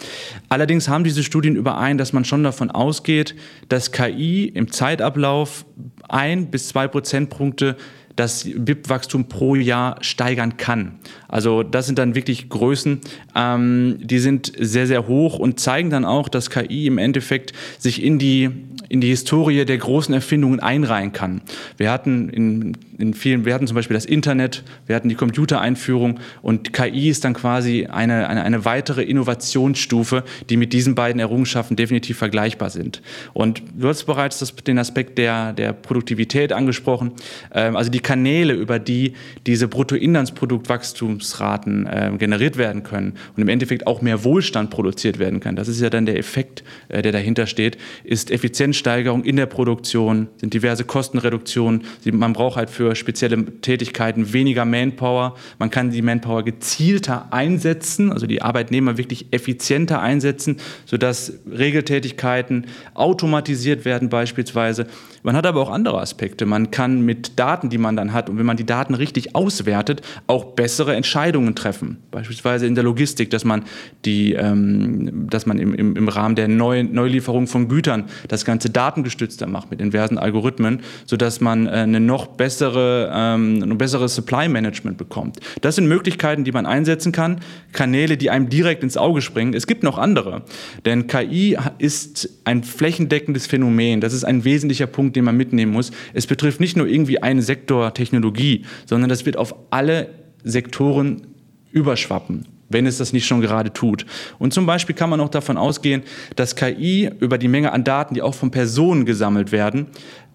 Allerdings 0.50 0.90
haben 0.90 1.04
diese 1.04 1.24
Studien 1.24 1.56
überein, 1.56 1.98
dass 1.98 2.14
man 2.14 2.26
schon 2.26 2.44
davon 2.44 2.72
ausgeht, 2.72 3.36
dass 3.70 3.92
KI 3.92 4.46
im 4.46 4.72
Zeitablauf 4.72 5.66
ein 6.08 6.50
bis 6.50 6.70
zwei 6.70 6.88
Prozentpunkte 6.88 7.78
das 8.16 8.44
BIP-Wachstum 8.44 9.26
pro 9.26 9.56
Jahr 9.56 9.98
steigern 10.02 10.58
kann. 10.58 11.00
Also 11.28 11.64
das 11.64 11.86
sind 11.86 12.00
dann 12.00 12.16
wirklich 12.16 12.50
Größen, 12.50 13.00
ähm, 13.36 13.98
die 14.02 14.20
sind 14.20 14.52
sehr, 14.58 14.88
sehr 14.88 15.08
hoch 15.08 15.40
und 15.40 15.60
zeigen 15.60 15.90
dann 15.90 16.04
auch, 16.04 16.28
dass 16.28 16.50
KI 16.50 16.88
im 16.88 16.98
Endeffekt 16.98 17.54
sich 17.78 18.04
in 18.04 18.20
die, 18.20 18.50
in 18.90 19.00
die 19.00 19.10
Historie 19.10 19.64
der 19.64 19.78
großen 19.78 20.14
Erfindungen 20.14 20.60
einreihen 20.60 21.14
kann. 21.14 21.42
Wir 21.78 21.92
hatten 21.92 22.30
in, 22.30 22.78
in 22.98 23.14
vielen, 23.14 23.46
wir 23.46 23.54
hatten 23.54 23.68
zum 23.68 23.76
Beispiel 23.76 23.94
das 23.94 24.06
Internet, 24.06 24.64
wir 24.88 24.96
hatten 24.96 25.08
die 25.08 25.16
Computereinführung 25.16 26.20
und 26.42 26.74
KI 26.74 27.10
ist 27.10 27.24
dann 27.24 27.34
quasi 27.34 27.86
eine, 27.86 28.28
eine, 28.28 28.44
eine 28.44 28.66
weitere 28.66 29.04
Innovationsstufe, 29.04 30.24
die 30.50 30.58
mit 30.58 30.74
diesen 30.74 30.96
beiden 30.96 31.20
Errungenschaften 31.20 31.76
definitiv 31.76 32.18
vergleichbar 32.18 32.70
sind. 32.72 33.02
Und 33.34 33.62
du 33.78 33.88
hast 33.88 34.06
bereits 34.06 34.40
das, 34.40 34.56
den 34.56 34.80
Aspekt 34.80 35.18
der, 35.18 35.54
der 35.54 35.74
Produktivität 35.74 36.52
angesprochen. 36.52 37.12
Ähm, 37.54 37.76
also 37.76 37.92
die 37.92 38.00
Kanäle, 38.10 38.54
über 38.54 38.80
die 38.80 39.14
diese 39.46 39.68
Bruttoinlandsproduktwachstumsraten 39.68 41.86
äh, 41.86 42.12
generiert 42.18 42.58
werden 42.58 42.82
können 42.82 43.14
und 43.36 43.44
im 43.44 43.50
Endeffekt 43.50 43.86
auch 43.86 44.02
mehr 44.02 44.24
Wohlstand 44.24 44.72
produziert 44.72 45.20
werden 45.20 45.40
kann. 45.40 45.56
Das 45.56 45.68
ist 45.68 45.80
ja 45.80 45.92
dann 45.92 46.08
der 46.08 46.18
Effekt, 46.18 46.64
äh, 46.88 47.04
der 47.04 47.12
dahinter 47.12 47.46
steht, 47.46 47.78
ist 48.04 48.32
Effizienzsteigerung 48.32 49.24
in 49.24 49.36
der 49.36 49.46
Produktion, 49.46 50.28
sind 50.38 50.56
diverse 50.56 50.86
Kostenreduktionen. 50.86 51.84
Man 52.12 52.34
braucht 52.34 52.58
halt 52.58 52.72
für 52.72 52.96
spezielle 52.96 53.46
Tätigkeiten 53.62 54.34
weniger 54.34 54.66
Manpower. 54.66 55.36
Man 55.60 55.70
kann 55.70 55.92
die 55.92 56.02
Manpower 56.02 56.42
gezielter 56.42 57.32
einsetzen, 57.32 58.12
also 58.12 58.26
die 58.26 58.42
Arbeitnehmer 58.42 58.98
wirklich 58.98 59.28
effizienter 59.30 60.02
einsetzen, 60.02 60.58
sodass 60.88 61.34
Regeltätigkeiten 61.48 62.66
automatisiert 62.96 63.86
werden 63.86 64.10
beispielsweise. 64.10 64.88
Man 65.24 65.36
hat 65.36 65.46
aber 65.46 65.62
auch 65.62 65.70
andere 65.70 66.00
Aspekte. 66.00 66.46
Man 66.46 66.72
kann 66.72 67.02
mit 67.02 67.40
Daten, 67.40 67.70
die 67.70 67.78
man 67.78 67.96
dann 67.96 68.14
hat 68.14 68.30
und 68.30 68.38
wenn 68.38 68.46
man 68.46 68.58
die 68.58 68.66
Daten 68.66 68.94
richtig 68.94 69.36
auswertet, 69.36 70.02
auch 70.28 70.46
bessere 70.46 70.96
Entscheidungen 70.96 71.56
treffen. 71.56 71.98
Beispielsweise 72.12 72.66
in 72.66 72.76
der 72.76 72.84
Logistik, 72.84 73.30
dass 73.30 73.46
man, 73.46 73.64
die, 74.06 74.34
ähm, 74.34 75.28
dass 75.30 75.46
man 75.46 75.60
im, 75.60 75.74
im, 75.74 75.96
im 75.96 76.08
Rahmen 76.08 76.36
der 76.36 76.48
Neu 76.48 76.84
Neulieferung 76.84 77.48
von 77.48 77.68
Gütern 77.68 78.06
das 78.28 78.46
Ganze 78.46 78.70
datengestützter 78.70 79.48
macht 79.48 79.72
mit 79.72 79.82
inversen 79.82 80.18
Algorithmen, 80.18 80.82
sodass 81.06 81.42
man 81.42 81.68
äh, 81.68 81.72
eine 81.72 82.00
noch 82.00 82.28
bessere, 82.28 83.12
ähm, 83.14 83.62
ein 83.64 83.78
besseres 83.78 84.16
Supply 84.16 84.48
Management 84.48 84.98
bekommt. 84.98 85.40
Das 85.62 85.76
sind 85.76 85.88
Möglichkeiten, 85.88 86.44
die 86.44 86.52
man 86.52 86.66
einsetzen 86.66 87.12
kann, 87.12 87.40
Kanäle, 87.72 88.18
die 88.18 88.30
einem 88.30 88.50
direkt 88.50 88.84
ins 88.84 88.98
Auge 88.98 89.22
springen. 89.22 89.54
Es 89.54 89.68
gibt 89.68 89.84
noch 89.84 89.98
andere, 89.98 90.44
denn 90.86 91.08
KI 91.08 91.58
ist 91.78 92.30
ein 92.46 92.64
flächendeckendes 92.64 93.48
Phänomen. 93.48 94.02
Das 94.02 94.14
ist 94.14 94.24
ein 94.24 94.44
wesentlicher 94.44 94.88
Punkt, 94.88 95.09
den 95.16 95.26
man 95.26 95.38
mitnehmen 95.38 95.72
muss. 95.72 95.92
Es 96.14 96.28
betrifft 96.28 96.60
nicht 96.60 96.78
nur 96.78 96.88
irgendwie 96.88 97.22
einen 97.22 97.42
Sektor 97.42 97.94
Technologie, 97.94 98.66
sondern 98.86 99.10
das 99.10 99.26
wird 99.26 99.38
auf 99.38 99.56
alle 99.70 100.10
Sektoren 100.44 101.28
überschwappen 101.72 102.46
wenn 102.70 102.86
es 102.86 103.00
das 103.00 103.14
nicht 103.14 103.26
schon 103.26 103.42
gerade 103.42 103.74
tut. 103.74 104.06
Und 104.38 104.54
zum 104.54 104.66
Beispiel 104.66 104.96
kann 104.96 105.10
man 105.10 105.20
auch 105.20 105.30
davon 105.30 105.58
ausgehen, 105.58 106.04
dass 106.36 106.56
KI 106.56 107.10
über 107.20 107.40
die 107.40 107.48
Menge 107.48 107.74
an 107.74 107.84
Daten, 107.84 108.14
die 108.14 108.22
auch 108.22 108.36
von 108.36 108.52
Personen 108.52 109.06
gesammelt 109.06 109.52
werden, 109.52 109.88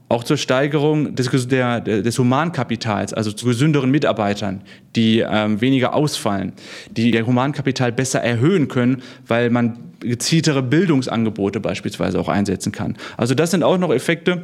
auch 0.08 0.22
zur 0.22 0.36
Steigerung 0.36 1.14
des, 1.14 1.48
der, 1.48 1.80
des 1.80 2.18
Humankapitals, 2.18 3.14
also 3.14 3.32
zu 3.32 3.46
gesünderen 3.46 3.90
Mitarbeitern, 3.90 4.62
die 4.96 5.20
ähm, 5.20 5.60
weniger 5.60 5.94
ausfallen, 5.94 6.52
die 6.90 7.12
ihr 7.12 7.26
Humankapital 7.26 7.90
besser 7.90 8.20
erhöhen 8.20 8.68
können, 8.68 9.02
weil 9.26 9.48
man 9.50 9.78
gezieltere 10.00 10.62
Bildungsangebote 10.62 11.60
beispielsweise 11.60 12.20
auch 12.20 12.28
einsetzen 12.28 12.70
kann. 12.70 12.96
Also 13.16 13.34
das 13.34 13.50
sind 13.50 13.62
auch 13.62 13.78
noch 13.78 13.92
Effekte, 13.92 14.42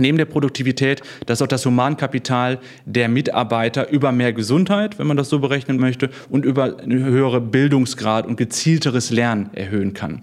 neben 0.00 0.18
der 0.18 0.24
Produktivität, 0.24 1.02
dass 1.26 1.42
auch 1.42 1.46
das 1.46 1.64
Humankapital 1.66 2.58
der 2.84 3.08
Mitarbeiter 3.08 3.90
über 3.90 4.12
mehr 4.12 4.32
Gesundheit, 4.32 4.98
wenn 4.98 5.06
man 5.06 5.16
das 5.16 5.28
so 5.28 5.38
berechnen 5.38 5.78
möchte, 5.78 6.10
und 6.28 6.44
über 6.44 6.78
einen 6.78 7.04
höheren 7.04 7.50
Bildungsgrad 7.50 8.26
und 8.26 8.36
gezielteres 8.36 9.10
Lernen 9.10 9.50
erhöhen 9.54 9.94
kann. 9.94 10.22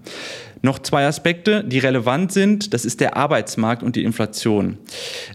Noch 0.61 0.79
zwei 0.79 1.05
Aspekte, 1.05 1.63
die 1.63 1.79
relevant 1.79 2.31
sind. 2.31 2.73
Das 2.73 2.85
ist 2.85 2.99
der 2.99 3.15
Arbeitsmarkt 3.15 3.83
und 3.83 3.95
die 3.95 4.03
Inflation. 4.03 4.77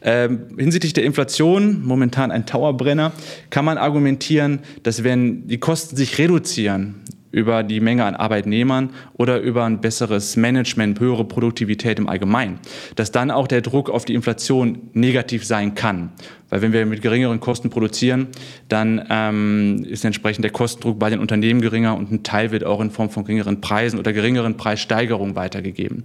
Ähm, 0.02 0.48
hinsichtlich 0.58 0.92
der 0.92 1.04
Inflation, 1.04 1.82
momentan 1.84 2.30
ein 2.30 2.44
Dauerbrenner, 2.44 3.12
kann 3.50 3.64
man 3.64 3.78
argumentieren, 3.78 4.60
dass 4.82 5.04
wenn 5.04 5.46
die 5.46 5.58
Kosten 5.58 5.96
sich 5.96 6.18
reduzieren, 6.18 7.01
über 7.32 7.62
die 7.62 7.80
Menge 7.80 8.04
an 8.04 8.14
Arbeitnehmern 8.14 8.90
oder 9.14 9.40
über 9.40 9.64
ein 9.64 9.80
besseres 9.80 10.36
Management, 10.36 11.00
höhere 11.00 11.24
Produktivität 11.24 11.98
im 11.98 12.08
Allgemeinen, 12.08 12.60
dass 12.94 13.10
dann 13.10 13.30
auch 13.30 13.48
der 13.48 13.62
Druck 13.62 13.90
auf 13.90 14.04
die 14.04 14.14
Inflation 14.14 14.90
negativ 14.92 15.44
sein 15.44 15.74
kann. 15.74 16.12
Weil 16.50 16.60
wenn 16.60 16.72
wir 16.74 16.84
mit 16.84 17.00
geringeren 17.00 17.40
Kosten 17.40 17.70
produzieren, 17.70 18.28
dann 18.68 19.04
ähm, 19.08 19.84
ist 19.88 20.04
entsprechend 20.04 20.44
der 20.44 20.52
Kostendruck 20.52 20.98
bei 20.98 21.08
den 21.08 21.18
Unternehmen 21.18 21.62
geringer 21.62 21.96
und 21.96 22.12
ein 22.12 22.22
Teil 22.22 22.50
wird 22.50 22.64
auch 22.64 22.80
in 22.80 22.90
Form 22.90 23.08
von 23.08 23.24
geringeren 23.24 23.62
Preisen 23.62 23.98
oder 23.98 24.12
geringeren 24.12 24.58
Preissteigerungen 24.58 25.34
weitergegeben. 25.34 26.02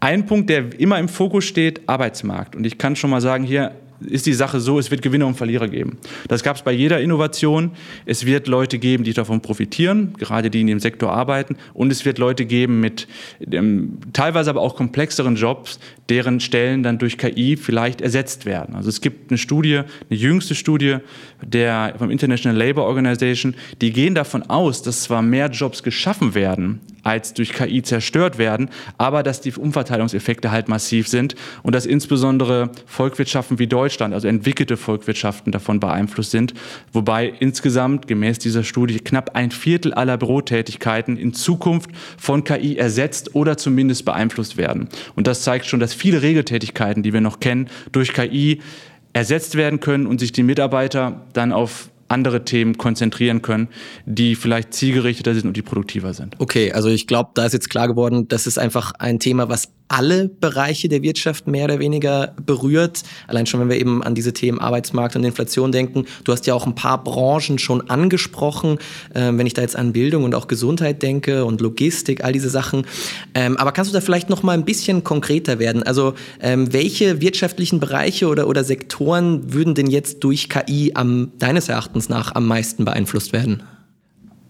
Ein 0.00 0.26
Punkt, 0.26 0.50
der 0.50 0.78
immer 0.78 0.98
im 0.98 1.08
Fokus 1.08 1.44
steht, 1.44 1.88
Arbeitsmarkt. 1.88 2.56
Und 2.56 2.66
ich 2.66 2.76
kann 2.76 2.96
schon 2.96 3.08
mal 3.08 3.20
sagen, 3.20 3.44
hier 3.44 3.72
ist 4.06 4.26
die 4.26 4.32
Sache 4.32 4.60
so, 4.60 4.78
es 4.78 4.90
wird 4.90 5.02
Gewinner 5.02 5.26
und 5.26 5.36
Verlierer 5.36 5.68
geben. 5.68 5.98
Das 6.28 6.42
gab 6.42 6.56
es 6.56 6.62
bei 6.62 6.72
jeder 6.72 7.00
Innovation. 7.00 7.72
Es 8.06 8.26
wird 8.26 8.48
Leute 8.48 8.78
geben, 8.78 9.04
die 9.04 9.12
davon 9.12 9.40
profitieren, 9.40 10.14
gerade 10.18 10.50
die 10.50 10.60
in 10.60 10.66
dem 10.66 10.80
Sektor 10.80 11.12
arbeiten. 11.12 11.56
Und 11.74 11.90
es 11.90 12.04
wird 12.04 12.18
Leute 12.18 12.44
geben 12.46 12.80
mit 12.80 13.08
ähm, 13.50 13.98
teilweise 14.12 14.50
aber 14.50 14.60
auch 14.60 14.76
komplexeren 14.76 15.36
Jobs, 15.36 15.78
deren 16.08 16.40
Stellen 16.40 16.82
dann 16.82 16.98
durch 16.98 17.18
KI 17.18 17.56
vielleicht 17.56 18.00
ersetzt 18.00 18.46
werden. 18.46 18.74
Also 18.74 18.88
es 18.88 19.00
gibt 19.00 19.30
eine 19.30 19.38
Studie, 19.38 19.76
eine 19.76 20.18
jüngste 20.18 20.54
Studie 20.54 20.98
der, 21.44 21.94
vom 21.98 22.10
International 22.10 22.56
Labour 22.56 22.84
Organization, 22.84 23.54
die 23.80 23.92
gehen 23.92 24.14
davon 24.14 24.42
aus, 24.42 24.82
dass 24.82 25.02
zwar 25.02 25.22
mehr 25.22 25.48
Jobs 25.50 25.82
geschaffen 25.82 26.34
werden, 26.34 26.80
als 27.02 27.34
durch 27.34 27.52
KI 27.52 27.82
zerstört 27.82 28.38
werden, 28.38 28.70
aber 28.98 29.22
dass 29.22 29.40
die 29.40 29.52
Umverteilungseffekte 29.52 30.50
halt 30.50 30.68
massiv 30.68 31.08
sind 31.08 31.34
und 31.62 31.74
dass 31.74 31.86
insbesondere 31.86 32.70
Volkswirtschaften 32.86 33.58
wie 33.58 33.66
Deutschland, 33.66 34.14
also 34.14 34.28
entwickelte 34.28 34.76
Volkswirtschaften 34.76 35.52
davon 35.52 35.80
beeinflusst 35.80 36.30
sind, 36.30 36.54
wobei 36.92 37.32
insgesamt 37.40 38.06
gemäß 38.06 38.38
dieser 38.38 38.64
Studie 38.64 38.98
knapp 38.98 39.34
ein 39.34 39.50
Viertel 39.50 39.92
aller 39.94 40.16
Bürotätigkeiten 40.16 41.16
in 41.16 41.34
Zukunft 41.34 41.90
von 42.18 42.44
KI 42.44 42.76
ersetzt 42.76 43.34
oder 43.34 43.56
zumindest 43.56 44.04
beeinflusst 44.04 44.56
werden. 44.56 44.88
Und 45.16 45.26
das 45.26 45.42
zeigt 45.42 45.66
schon, 45.66 45.80
dass 45.80 45.94
viele 45.94 46.22
Regeltätigkeiten, 46.22 47.02
die 47.02 47.12
wir 47.12 47.20
noch 47.20 47.40
kennen, 47.40 47.68
durch 47.90 48.12
KI 48.12 48.60
ersetzt 49.12 49.54
werden 49.56 49.80
können 49.80 50.06
und 50.06 50.20
sich 50.20 50.32
die 50.32 50.42
Mitarbeiter 50.42 51.26
dann 51.32 51.52
auf 51.52 51.90
andere 52.08 52.44
Themen 52.44 52.76
konzentrieren 52.76 53.42
können, 53.42 53.68
die 54.04 54.36
vielleicht 54.36 54.74
zielgerichteter 54.74 55.34
sind 55.34 55.46
und 55.46 55.56
die 55.56 55.62
produktiver 55.62 56.12
sind. 56.12 56.36
Okay, 56.38 56.72
also 56.72 56.88
ich 56.88 57.06
glaube, 57.06 57.30
da 57.34 57.46
ist 57.46 57.54
jetzt 57.54 57.70
klar 57.70 57.88
geworden, 57.88 58.28
das 58.28 58.46
ist 58.46 58.58
einfach 58.58 58.92
ein 58.98 59.18
Thema, 59.18 59.48
was 59.48 59.72
alle 59.92 60.28
Bereiche 60.28 60.88
der 60.88 61.02
Wirtschaft 61.02 61.46
mehr 61.46 61.64
oder 61.64 61.78
weniger 61.78 62.34
berührt. 62.44 63.02
Allein 63.26 63.46
schon, 63.46 63.60
wenn 63.60 63.68
wir 63.68 63.78
eben 63.78 64.02
an 64.02 64.14
diese 64.14 64.32
Themen 64.32 64.58
Arbeitsmarkt 64.58 65.16
und 65.16 65.24
Inflation 65.24 65.70
denken. 65.70 66.06
Du 66.24 66.32
hast 66.32 66.46
ja 66.46 66.54
auch 66.54 66.66
ein 66.66 66.74
paar 66.74 67.04
Branchen 67.04 67.58
schon 67.58 67.90
angesprochen, 67.90 68.78
ähm, 69.14 69.38
wenn 69.38 69.46
ich 69.46 69.54
da 69.54 69.62
jetzt 69.62 69.76
an 69.76 69.92
Bildung 69.92 70.24
und 70.24 70.34
auch 70.34 70.48
Gesundheit 70.48 71.02
denke 71.02 71.44
und 71.44 71.60
Logistik, 71.60 72.24
all 72.24 72.32
diese 72.32 72.48
Sachen. 72.48 72.86
Ähm, 73.34 73.56
aber 73.58 73.72
kannst 73.72 73.90
du 73.90 73.94
da 73.94 74.00
vielleicht 74.00 74.30
noch 74.30 74.42
mal 74.42 74.52
ein 74.52 74.64
bisschen 74.64 75.04
konkreter 75.04 75.58
werden? 75.58 75.82
Also 75.82 76.14
ähm, 76.40 76.72
welche 76.72 77.20
wirtschaftlichen 77.20 77.78
Bereiche 77.78 78.28
oder, 78.28 78.48
oder 78.48 78.64
Sektoren 78.64 79.52
würden 79.52 79.74
denn 79.74 79.88
jetzt 79.88 80.24
durch 80.24 80.48
KI 80.48 80.92
am, 80.94 81.32
deines 81.38 81.68
Erachtens 81.68 82.08
nach 82.08 82.34
am 82.34 82.46
meisten 82.46 82.84
beeinflusst 82.84 83.32
werden? 83.32 83.62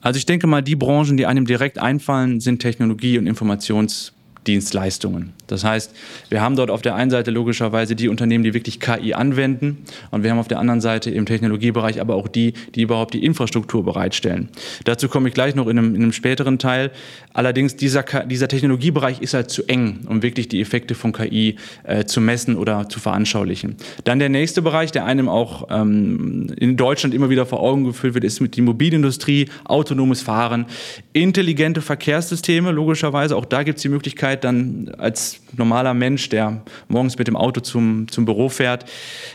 Also 0.01 0.19
ich 0.19 0.27
denke 0.27 0.47
mal, 0.47 0.63
die 0.63 0.77
Branchen, 0.77 1.17
die 1.17 1.27
einem 1.27 1.47
direkt 1.47 1.79
einfallen, 1.79 2.41
sind 2.41 2.61
Technologie 2.61 3.19
und 3.19 3.27
Informations 3.27 4.13
Dienstleistungen. 4.47 5.33
Das 5.53 5.65
heißt, 5.65 5.95
wir 6.29 6.41
haben 6.41 6.57
dort 6.57 6.71
auf 6.71 6.83
der 6.83 6.95
einen 6.95 7.11
Seite 7.11 7.31
logischerweise 7.31 7.95
die 7.95 8.09
Unternehmen, 8.09 8.45
die 8.45 8.55
wirklich 8.55 8.81
KI 8.81 9.15
anwenden 9.15 9.85
und 10.11 10.23
wir 10.23 10.31
haben 10.31 10.39
auf 10.39 10.49
der 10.49 10.59
anderen 10.59 10.81
Seite 10.81 11.11
im 11.11 11.27
Technologiebereich 11.27 12.01
aber 12.01 12.15
auch 12.15 12.29
die, 12.29 12.55
die 12.75 12.83
überhaupt 12.83 13.15
die 13.15 13.25
Infrastruktur 13.25 13.85
bereitstellen. 13.85 14.49
Dazu 14.85 15.09
komme 15.09 15.29
ich 15.29 15.35
gleich 15.35 15.55
noch 15.55 15.67
in 15.69 15.79
einem, 15.79 15.95
in 15.95 16.03
einem 16.03 16.13
späteren 16.13 16.59
Teil. 16.59 16.91
Allerdings 17.33 17.77
dieser, 17.77 18.03
dieser 18.03 18.49
Technologiebereich 18.49 19.21
ist 19.21 19.35
halt 19.35 19.51
zu 19.51 19.65
eng, 19.69 20.01
um 20.07 20.23
wirklich 20.23 20.49
die 20.49 20.61
Effekte 20.61 20.95
von 20.95 21.13
KI 21.13 21.57
äh, 21.85 22.05
zu 22.05 22.21
messen 22.21 22.57
oder 22.57 22.89
zu 22.89 23.01
veranschaulichen. 23.01 23.77
Dann 24.05 24.19
der 24.19 24.29
nächste 24.29 24.63
Bereich, 24.63 24.93
der 24.93 25.05
einem 25.05 25.29
auch 25.29 25.69
ähm, 25.71 26.53
in 26.57 26.77
Deutschland 26.77 27.15
immer 27.15 27.31
wieder 27.31 27.47
vor 27.47 27.61
Augen 27.61 27.85
geführt 27.85 28.15
wird, 28.15 28.25
ist 28.25 28.41
mit 28.41 28.57
die 28.57 28.63
Mobilindustrie, 28.63 29.49
autonomes 29.65 30.23
Fahren, 30.23 30.67
intelligente 31.13 31.83
Verkehrssysteme, 31.83 32.71
logischerweise. 32.71 33.37
Auch 33.37 33.45
da 33.45 33.63
gibt 33.63 33.79
es 33.79 33.83
die 33.83 33.89
Möglichkeit, 33.89 34.23
Möglichkeit, 34.23 34.45
dann 34.45 34.95
als 34.99 35.42
normaler 35.57 35.95
Mensch, 35.95 36.29
der 36.29 36.63
morgens 36.89 37.19
mit 37.19 37.29
dem 37.29 37.37
Auto 37.37 37.61
zum, 37.61 38.09
zum 38.09 38.25
Büro 38.25 38.49
fährt, 38.49 38.85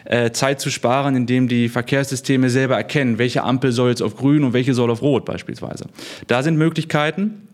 äh, 0.05 0.31
Zeit 0.31 0.59
zu 0.59 0.69
sparen, 0.69 1.15
indem 1.15 1.47
die 1.47 1.69
Verkehrssysteme 1.69 2.49
selber 2.49 2.75
erkennen, 2.75 3.17
welche 3.17 3.43
Ampel 3.43 3.71
soll 3.71 3.89
jetzt 3.89 4.01
auf 4.01 4.15
grün 4.15 4.43
und 4.43 4.53
welche 4.53 4.73
soll 4.73 4.89
auf 4.91 5.01
rot 5.01 5.25
beispielsweise. 5.25 5.85
Da 6.27 6.43
sind 6.43 6.57
Möglichkeiten. 6.57 7.46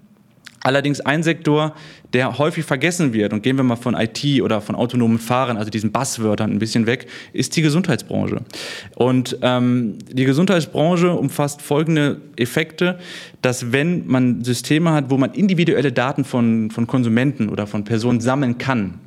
Allerdings 0.63 1.01
ein 1.01 1.23
Sektor, 1.23 1.75
der 2.13 2.37
häufig 2.37 2.63
vergessen 2.63 3.11
wird, 3.11 3.33
und 3.33 3.43
gehen 3.43 3.57
wir 3.57 3.63
mal 3.63 3.75
von 3.75 3.95
IT 3.95 4.41
oder 4.41 4.61
von 4.61 4.75
autonomen 4.75 5.19
Fahren, 5.19 5.57
also 5.57 5.69
diesen 5.69 5.91
Basswörtern 5.91 6.51
ein 6.51 6.59
bisschen 6.59 6.85
weg, 6.85 7.07
ist 7.33 7.55
die 7.57 7.61
Gesundheitsbranche. 7.61 8.41
Und 8.95 9.37
ähm, 9.41 9.97
die 10.09 10.23
Gesundheitsbranche 10.23 11.11
umfasst 11.11 11.61
folgende 11.61 12.21
Effekte, 12.37 12.97
dass 13.41 13.73
wenn 13.73 14.07
man 14.07 14.43
Systeme 14.45 14.91
hat, 14.91 15.09
wo 15.09 15.17
man 15.17 15.33
individuelle 15.33 15.91
Daten 15.91 16.23
von, 16.23 16.71
von 16.71 16.87
Konsumenten 16.87 17.49
oder 17.49 17.67
von 17.67 17.83
Personen 17.83 18.21
sammeln 18.21 18.57
kann, 18.57 19.01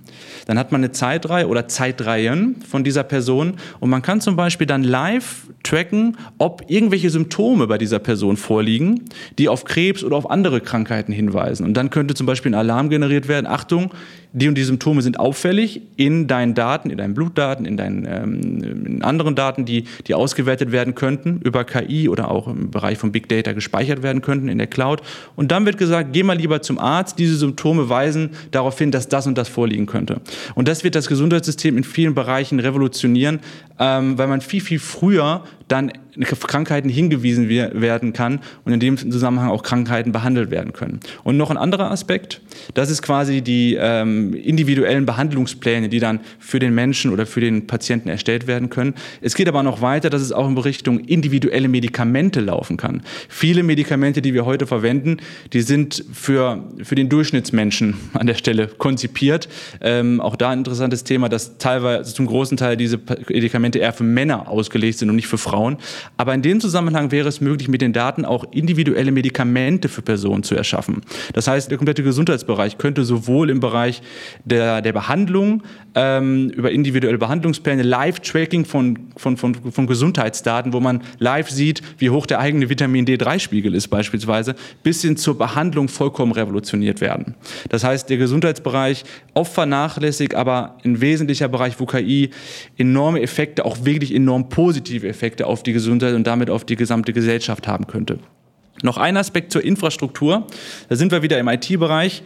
dann 0.46 0.59
hat 0.59 0.72
man 0.72 0.80
eine 0.80 0.92
Zeitreihe 0.92 1.48
oder 1.48 1.68
Zeitreihen 1.68 2.56
von 2.62 2.82
dieser 2.82 3.02
Person 3.02 3.54
und 3.80 3.90
man 3.90 4.00
kann 4.00 4.20
zum 4.20 4.37
Beispiel 4.37 4.66
dann 4.66 4.82
live 4.82 5.48
tracken, 5.62 6.16
ob 6.38 6.64
irgendwelche 6.68 7.11
Symptome 7.11 7.66
bei 7.66 7.76
dieser 7.76 7.98
Person 7.98 8.37
vorliegen, 8.37 9.04
die 9.38 9.48
auf 9.48 9.64
Krebs 9.64 10.02
oder 10.02 10.16
auf 10.16 10.30
andere 10.30 10.61
Krankheiten 10.61 11.12
hinweisen. 11.12 11.66
Und 11.66 11.74
dann 11.74 11.90
könnte 11.90 12.14
zum 12.14 12.26
Beispiel 12.26 12.52
ein 12.52 12.59
Alarm 12.59 12.88
generiert 12.88 13.28
werden, 13.28 13.46
Achtung, 13.46 13.90
die 14.37 14.49
und 14.49 14.55
die 14.55 14.64
Symptome 14.64 15.01
sind 15.01 15.18
auffällig 15.18 15.81
in 15.96 16.27
deinen 16.27 16.55
Daten, 16.55 16.90
in 16.90 16.99
deinen 16.99 17.14
Blutdaten, 17.14 17.64
in 17.64 17.79
deinen 17.79 18.05
ähm, 18.05 18.87
in 18.87 19.03
anderen 19.03 19.35
Daten, 19.35 19.64
die, 19.64 19.85
die 20.07 20.12
ausgewertet 20.14 20.72
werden 20.72 20.94
könnten 20.94 21.40
über 21.42 21.64
KI 21.64 22.11
oder 22.11 22.31
auch 22.31 22.46
im 22.46 22.70
Bereich 22.70 22.99
von 22.99 23.12
Big 23.12 23.31
Data 23.31 23.53
gespeichert 23.53 24.03
werden 24.03 24.20
könnten 24.20 24.49
in 24.49 24.59
der 24.59 24.66
Cloud. 24.66 25.01
Und 25.37 25.53
dann 25.53 25.64
wird 25.64 25.79
gesagt, 25.79 26.12
geh 26.12 26.22
mal 26.22 26.37
lieber 26.37 26.61
zum 26.61 26.79
Arzt, 26.79 27.18
diese 27.18 27.35
Symptome 27.37 27.88
weisen 27.88 28.31
darauf 28.51 28.79
hin, 28.79 28.90
dass 28.90 29.09
das 29.09 29.27
und 29.27 29.38
das 29.38 29.49
vorliegen 29.49 29.87
könnte. 29.87 30.20
Und 30.55 30.68
das 30.68 30.85
wird 30.85 30.96
das 30.96 31.09
Gesundheitssystem 31.09 31.79
in 31.79 31.85
vielen 31.85 32.14
Bereichen 32.14 32.61
revolutionieren, 32.61 33.40
ähm, 33.79 34.18
weil 34.18 34.27
man 34.29 34.42
viel, 34.42 34.61
viel 34.61 34.81
früher 34.81 35.44
dann 35.68 35.92
Krankheiten 36.24 36.88
hingewiesen 36.88 37.48
werden 37.48 38.12
kann 38.12 38.40
und 38.64 38.72
in 38.72 38.81
dem 38.81 38.96
Zusammenhang 38.96 39.50
auch 39.50 39.62
Krankheiten 39.62 40.12
behandelt 40.12 40.50
werden 40.50 40.72
können. 40.72 41.00
Und 41.24 41.37
noch 41.37 41.50
ein 41.50 41.57
anderer 41.57 41.90
Aspekt, 41.90 42.40
das 42.74 42.90
ist 42.90 43.02
quasi 43.02 43.42
die 43.42 43.76
ähm, 43.79 44.33
individuellen 44.35 45.07
Behandlungspläne, 45.07 45.88
die 45.88 45.98
dann 45.98 46.20
für 46.38 46.59
den 46.59 46.74
Menschen 46.74 47.12
oder 47.12 47.26
für 47.26 47.40
den 47.40 47.66
Patienten 47.66 48.09
erstellt 48.09 48.46
werden 48.46 48.70
können. 48.70 48.94
Es 49.20 49.35
geht 49.35 49.48
aber 49.48 49.62
noch 49.62 49.83
weiter, 49.83 50.09
dass 50.09 50.22
es 50.22 50.33
auch 50.33 50.48
in 50.48 50.57
Richtung 50.57 51.00
individuelle 51.00 51.68
Medikamente 51.68 52.40
laufen 52.40 52.76
kann. 52.76 53.02
Viele 53.29 53.62
Medikamente, 53.62 54.22
die 54.22 54.33
wir 54.33 54.46
heute 54.46 54.66
verwenden, 54.66 55.18
die 55.52 55.61
sind 55.61 56.05
für, 56.12 56.64
für 56.83 56.94
den 56.94 57.09
Durchschnittsmenschen 57.09 57.94
an 58.14 58.26
der 58.26 58.35
Stelle 58.35 58.68
konzipiert. 58.68 59.48
Ähm, 59.81 60.20
auch 60.20 60.37
da 60.37 60.50
ein 60.50 60.59
interessantes 60.59 61.05
Thema, 61.05 61.29
dass 61.29 61.59
teilweise 61.59 62.14
zum 62.14 62.26
großen 62.26 62.57
Teil 62.57 62.76
diese 62.76 62.98
Medikamente 63.29 63.79
eher 63.81 63.92
für 63.92 64.05
Männer 64.05 64.48
ausgelegt 64.48 64.98
sind 64.98 65.11
und 65.11 65.16
nicht 65.16 65.29
für 65.29 65.38
Frauen. 65.38 65.56
Aber 66.16 66.35
in 66.35 66.42
dem 66.42 66.61
Zusammenhang 66.61 67.11
wäre 67.11 67.29
es 67.29 67.40
möglich, 67.40 67.69
mit 67.69 67.81
den 67.81 67.92
Daten 67.92 68.25
auch 68.25 68.45
individuelle 68.53 69.12
Medikamente 69.12 69.88
für 69.88 70.03
Personen 70.03 70.42
zu 70.42 70.55
erschaffen. 70.55 71.03
Das 71.33 71.49
heißt, 71.49 71.71
der 71.71 71.79
komplette 71.79 72.03
Gesundheitsbereich 72.03 72.79
könnte 72.79 73.05
sowohl 73.05 73.51
im 73.51 73.61
Bereich 73.61 74.03
der, 74.45 74.83
der 74.83 74.92
Behandlung 74.92 75.62
ähm, 75.95 76.51
über 76.51 76.71
individuelle 76.71 77.19
Behandlungspläne, 77.19 77.83
Live-Tracking 77.83 78.64
von, 78.64 78.99
von, 79.16 79.37
von, 79.37 79.55
von 79.55 79.87
Gesundheitsdaten, 79.87 80.73
wo 80.73 80.81
man 80.81 81.03
live 81.19 81.51
sieht, 81.51 81.83
wie 81.99 82.11
hoch 82.11 82.27
der 82.27 82.38
eigene 82.38 82.69
Vitamin 82.69 83.07
D3-Spiegel 83.07 83.75
ist 83.75 83.88
beispielsweise, 83.88 84.55
bis 84.83 85.03
hin 85.03 85.16
zur 85.16 85.38
Behandlung 85.38 85.88
vollkommen 85.88 86.33
revolutioniert 86.33 87.01
werden. 87.01 87.35
Das 87.71 87.83
heißt, 87.83 88.11
der 88.11 88.19
Gesundheitsbereich 88.19 89.05
oft 89.35 89.53
vernachlässigt, 89.53 90.35
aber 90.35 90.77
ein 90.85 91.01
wesentlicher 91.01 91.49
Bereich, 91.49 91.81
wo 91.81 91.87
KI 91.87 92.31
enorme 92.77 93.23
Effekte, 93.23 93.64
auch 93.64 93.85
wirklich 93.85 94.14
enorm 94.14 94.49
positive 94.49 95.09
Effekte 95.09 95.45
auf 95.46 95.62
die 95.62 95.72
Gesundheit 95.72 96.14
und 96.14 96.26
damit 96.26 96.50
auf 96.50 96.64
die 96.64 96.76
gesamte 96.76 97.12
Gesellschaft 97.12 97.66
haben 97.66 97.87
könnte. 97.87 98.18
Noch 98.82 98.98
ein 98.98 99.16
Aspekt 99.16 99.52
zur 99.52 99.64
Infrastruktur. 99.64 100.46
Da 100.88 100.96
sind 100.96 101.12
wir 101.12 101.22
wieder 101.22 101.38
im 101.38 101.48
IT-Bereich. 101.48 102.22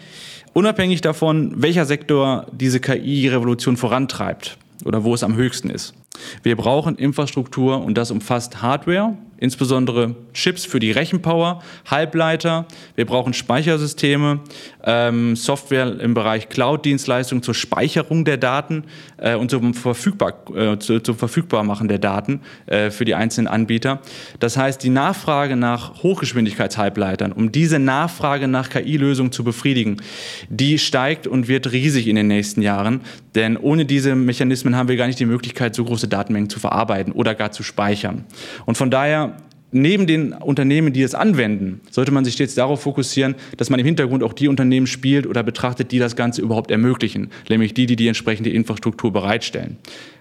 Unabhängig 0.53 1.01
davon, 1.01 1.53
welcher 1.57 1.87
Sektor 1.87 2.47
diese 2.53 2.81
KI-Revolution 2.81 3.77
vorantreibt, 3.77 4.59
oder 4.85 5.05
wo 5.05 5.15
es 5.15 5.23
am 5.23 5.37
höchsten 5.37 5.71
ist. 5.71 5.95
Wir 6.43 6.57
brauchen 6.57 6.97
Infrastruktur 6.97 7.83
und 7.83 7.97
das 7.97 8.11
umfasst 8.11 8.63
Hardware, 8.63 9.17
insbesondere 9.41 10.15
Chips 10.35 10.65
für 10.65 10.79
die 10.79 10.91
Rechenpower, 10.91 11.63
Halbleiter, 11.91 12.67
wir 12.95 13.07
brauchen 13.07 13.33
Speichersysteme, 13.33 14.41
ähm, 14.85 15.35
Software 15.35 15.99
im 15.99 16.15
Bereich 16.15 16.49
Cloud-Dienstleistungen 16.51 17.43
zur 17.43 17.55
Speicherung 17.55 18.25
der 18.25 18.37
Daten 18.37 18.85
äh, 19.17 19.35
und 19.35 19.51
zum, 19.51 19.73
Verfügbar, 19.75 20.35
äh, 20.55 20.79
zu, 20.79 21.01
zum 21.01 21.17
Verfügbarmachen 21.17 21.89
der 21.89 21.99
Daten 21.99 22.43
äh, 22.67 22.91
für 22.91 23.05
die 23.05 23.15
einzelnen 23.15 23.49
Anbieter. 23.49 24.01
Das 24.41 24.57
heißt, 24.57 24.83
die 24.83 24.91
Nachfrage 24.91 25.57
nach 25.57 26.03
Hochgeschwindigkeitshalbleitern, 26.03 27.33
um 27.33 27.51
diese 27.51 27.79
Nachfrage 27.79 28.47
nach 28.47 28.69
KI-Lösungen 28.69 29.33
zu 29.33 29.43
befriedigen, 29.43 29.97
die 30.51 30.79
steigt 30.79 31.27
und 31.27 31.49
wird 31.49 31.73
riesig 31.73 32.09
in 32.09 32.17
den 32.17 32.27
nächsten 32.27 32.61
Jahren, 32.61 33.01
denn 33.35 33.57
ohne 33.57 33.87
diese 33.87 34.15
Mechanismen 34.15 34.77
haben 34.77 34.89
wir 34.89 34.97
gar 34.97 35.07
nicht 35.07 35.19
die 35.19 35.27
Möglichkeit, 35.27 35.75
so 35.75 35.85
große 36.01 36.09
Datenmengen 36.09 36.49
zu 36.49 36.59
verarbeiten 36.59 37.13
oder 37.13 37.35
gar 37.35 37.53
zu 37.53 37.63
speichern. 37.63 38.25
Und 38.65 38.77
von 38.77 38.91
daher 38.91 39.37
neben 39.73 40.07
den 40.07 40.33
Unternehmen, 40.33 40.93
die 40.93 41.03
es 41.03 41.15
anwenden, 41.15 41.81
sollte 41.91 42.11
man 42.11 42.25
sich 42.25 42.35
stets 42.35 42.55
darauf 42.55 42.81
fokussieren, 42.83 43.35
dass 43.57 43.71
man 43.71 43.79
im 43.79 43.87
Hintergrund 43.87 44.23
auch 44.23 44.33
die 44.33 44.49
Unternehmen 44.49 44.87
spielt 44.87 45.27
oder 45.27 45.43
betrachtet, 45.43 45.93
die 45.93 45.99
das 45.99 46.17
Ganze 46.17 46.43
überhaupt 46.43 46.71
ermöglichen, 46.71 47.31
nämlich 47.49 47.75
die, 47.75 47.87
die 47.87 47.97
die 47.97 48.09
entsprechende 48.09 48.51
Infrastruktur 48.51 49.13
bereitstellen. 49.13 49.77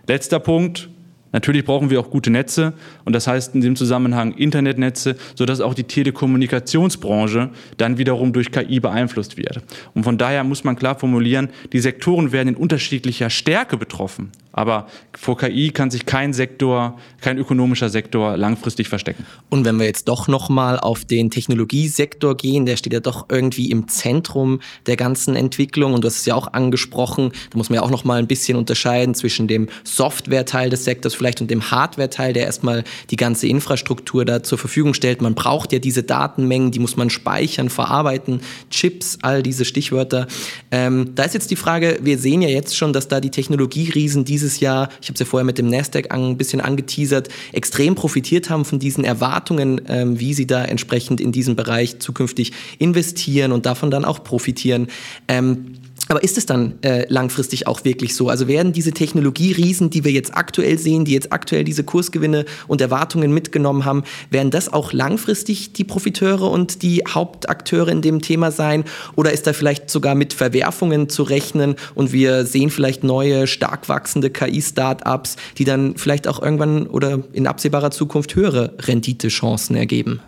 Letzter 0.07 0.39
Punkt, 0.39 0.89
Natürlich 1.31 1.63
brauchen 1.63 1.89
wir 1.89 1.99
auch 1.99 2.09
gute 2.09 2.31
Netze 2.31 2.73
und 3.05 3.13
das 3.13 3.27
heißt 3.27 3.53
in 3.53 3.61
dem 3.61 3.75
Zusammenhang 3.75 4.33
Internetnetze, 4.33 5.15
sodass 5.35 5.61
auch 5.61 5.73
die 5.73 5.83
Telekommunikationsbranche 5.83 7.51
dann 7.77 7.97
wiederum 7.97 8.33
durch 8.33 8.51
KI 8.51 8.79
beeinflusst 8.79 9.37
wird. 9.37 9.61
Und 9.93 10.03
von 10.03 10.17
daher 10.17 10.43
muss 10.43 10.63
man 10.63 10.75
klar 10.75 10.97
formulieren, 10.97 11.49
die 11.71 11.79
Sektoren 11.79 12.31
werden 12.31 12.49
in 12.49 12.55
unterschiedlicher 12.55 13.29
Stärke 13.29 13.77
betroffen. 13.77 14.31
Aber 14.51 14.88
vor 15.15 15.38
KI 15.38 15.69
kann 15.69 15.91
sich 15.91 16.05
kein 16.05 16.33
Sektor, 16.33 16.99
kein 17.21 17.38
ökonomischer 17.38 17.89
Sektor 17.89 18.35
langfristig 18.35 18.89
verstecken. 18.89 19.25
Und 19.49 19.63
wenn 19.63 19.77
wir 19.77 19.85
jetzt 19.85 20.07
doch 20.07 20.27
nochmal 20.27 20.79
auf 20.79 21.05
den 21.05 21.29
Technologiesektor 21.29 22.35
gehen, 22.35 22.65
der 22.65 22.75
steht 22.75 22.93
ja 22.93 22.99
doch 22.99 23.27
irgendwie 23.29 23.69
im 23.69 23.88
Zentrum 23.88 24.59
der 24.88 24.95
ganzen 24.95 25.35
Entwicklung 25.35 25.93
und 25.93 26.03
du 26.03 26.07
hast 26.07 26.17
es 26.17 26.25
ja 26.25 26.35
auch 26.35 26.53
angesprochen, 26.53 27.31
da 27.51 27.57
muss 27.57 27.69
man 27.69 27.75
ja 27.75 27.83
auch 27.83 27.91
nochmal 27.91 28.19
ein 28.19 28.27
bisschen 28.27 28.57
unterscheiden 28.57 29.13
zwischen 29.13 29.47
dem 29.47 29.69
Software-Teil 29.83 30.69
des 30.69 30.83
Sektors 30.83 31.13
vielleicht 31.13 31.41
und 31.41 31.51
dem 31.51 31.69
Hardware-Teil, 31.69 32.33
der 32.33 32.45
erstmal 32.45 32.83
die 33.12 33.17
ganze 33.17 33.47
Infrastruktur 33.47 34.25
da 34.25 34.41
zur 34.41 34.57
Verfügung 34.57 34.93
stellt. 34.93 35.21
Man 35.21 35.35
braucht 35.35 35.71
ja 35.73 35.79
diese 35.79 36.01
Datenmengen, 36.01 36.71
die 36.71 36.79
muss 36.79 36.97
man 36.97 37.09
speichern, 37.09 37.69
verarbeiten, 37.69 38.41
Chips, 38.71 39.19
all 39.21 39.43
diese 39.43 39.63
Stichwörter. 39.63 40.27
Ähm, 40.71 41.12
da 41.15 41.23
ist 41.23 41.33
jetzt 41.33 41.51
die 41.51 41.55
Frage, 41.55 41.99
wir 42.01 42.17
sehen 42.17 42.41
ja 42.41 42.49
jetzt 42.49 42.75
schon, 42.75 42.93
dass 42.93 43.07
da 43.07 43.19
die 43.19 43.31
Technologieriesen 43.31 44.25
dieses 44.39 44.62
Jahr, 44.62 44.88
ich 45.02 45.10
habe 45.10 45.15
es 45.15 45.19
ja 45.19 45.25
vorher 45.25 45.43
mit 45.43 45.58
dem 45.58 45.67
Nasdaq 45.67 46.12
ein 46.12 46.38
bisschen 46.38 46.62
angeteasert, 46.62 47.28
extrem 47.52 47.95
profitiert 47.95 48.49
haben 48.49 48.63
von 48.63 48.80
diesen 48.80 49.04
Erwartungen, 49.04 49.82
ähm, 49.89 50.17
wie 50.17 50.34
sie 50.34 50.47
da 50.47 50.63
entsprechend 50.63 51.19
in 51.19 51.34
diesem 51.34 51.58
Bereich 51.58 51.99
zukünftig 51.99 52.54
investieren 52.78 53.52
und 53.52 53.65
davon 53.65 53.91
dann 53.91 54.06
auch 54.06 54.23
profitieren. 54.23 54.88
Ähm, 55.28 55.78
aber 56.10 56.24
ist 56.24 56.38
es 56.39 56.48
dann 56.48 56.74
äh, 56.82 57.06
langfristig 57.08 57.67
auch 57.67 57.86
wirklich 57.86 58.15
so? 58.15 58.30
Also 58.30 58.48
werden 58.48 58.74
diese 58.74 58.91
Technologieriesen, 58.91 59.91
die 59.91 60.04
wir 60.04 60.12
jetzt 60.12 60.36
aktuell 60.36 60.80
sehen, 60.80 61.06
die 61.06 61.13
jetzt 61.13 61.32
aktuell 61.32 61.63
diese 61.63 61.84
Kursgewinne 61.84 62.45
und 62.67 62.82
Erwartungen 62.82 63.32
mitgenommen 63.32 63.86
haben, 63.86 64.04
werden 64.32 64.50
das 64.50 64.74
auch 64.74 64.91
langfristig 64.91 65.74
die 65.74 65.84
Profiteure 65.84 66.50
und 66.50 66.82
die 66.82 67.04
Hauptakteure 67.08 67.89
in 67.89 68.02
dem 68.02 68.22
Thema 68.22 68.52
sein? 68.52 68.86
Oder 69.15 69.32
ist 69.32 69.45
da 69.45 69.54
vielleicht 69.54 69.91
sogar 69.91 70.15
mit 70.15 70.34
Verwerfungen 70.34 71.10
zu 71.10 71.22
rechnen 71.22 71.76
und 71.93 72.12
wir 72.12 72.43
sehen 72.43 72.72
vielleicht 72.72 73.04
neue, 73.04 73.45
stark 73.45 73.88
wachsende 73.88 74.32
KI-Startups, 74.32 75.36
die 75.60 75.63
dann 75.63 75.95
vielleicht 75.95 76.28
auch 76.28 76.41
irgendwann 76.41 76.88
oder 76.88 77.19
in 77.34 77.45
absehbarer 77.45 77.91
Zukunft 77.91 78.36
höhere 78.36 78.74
Renditechancen 78.80 79.76
ergeben? 79.76 80.22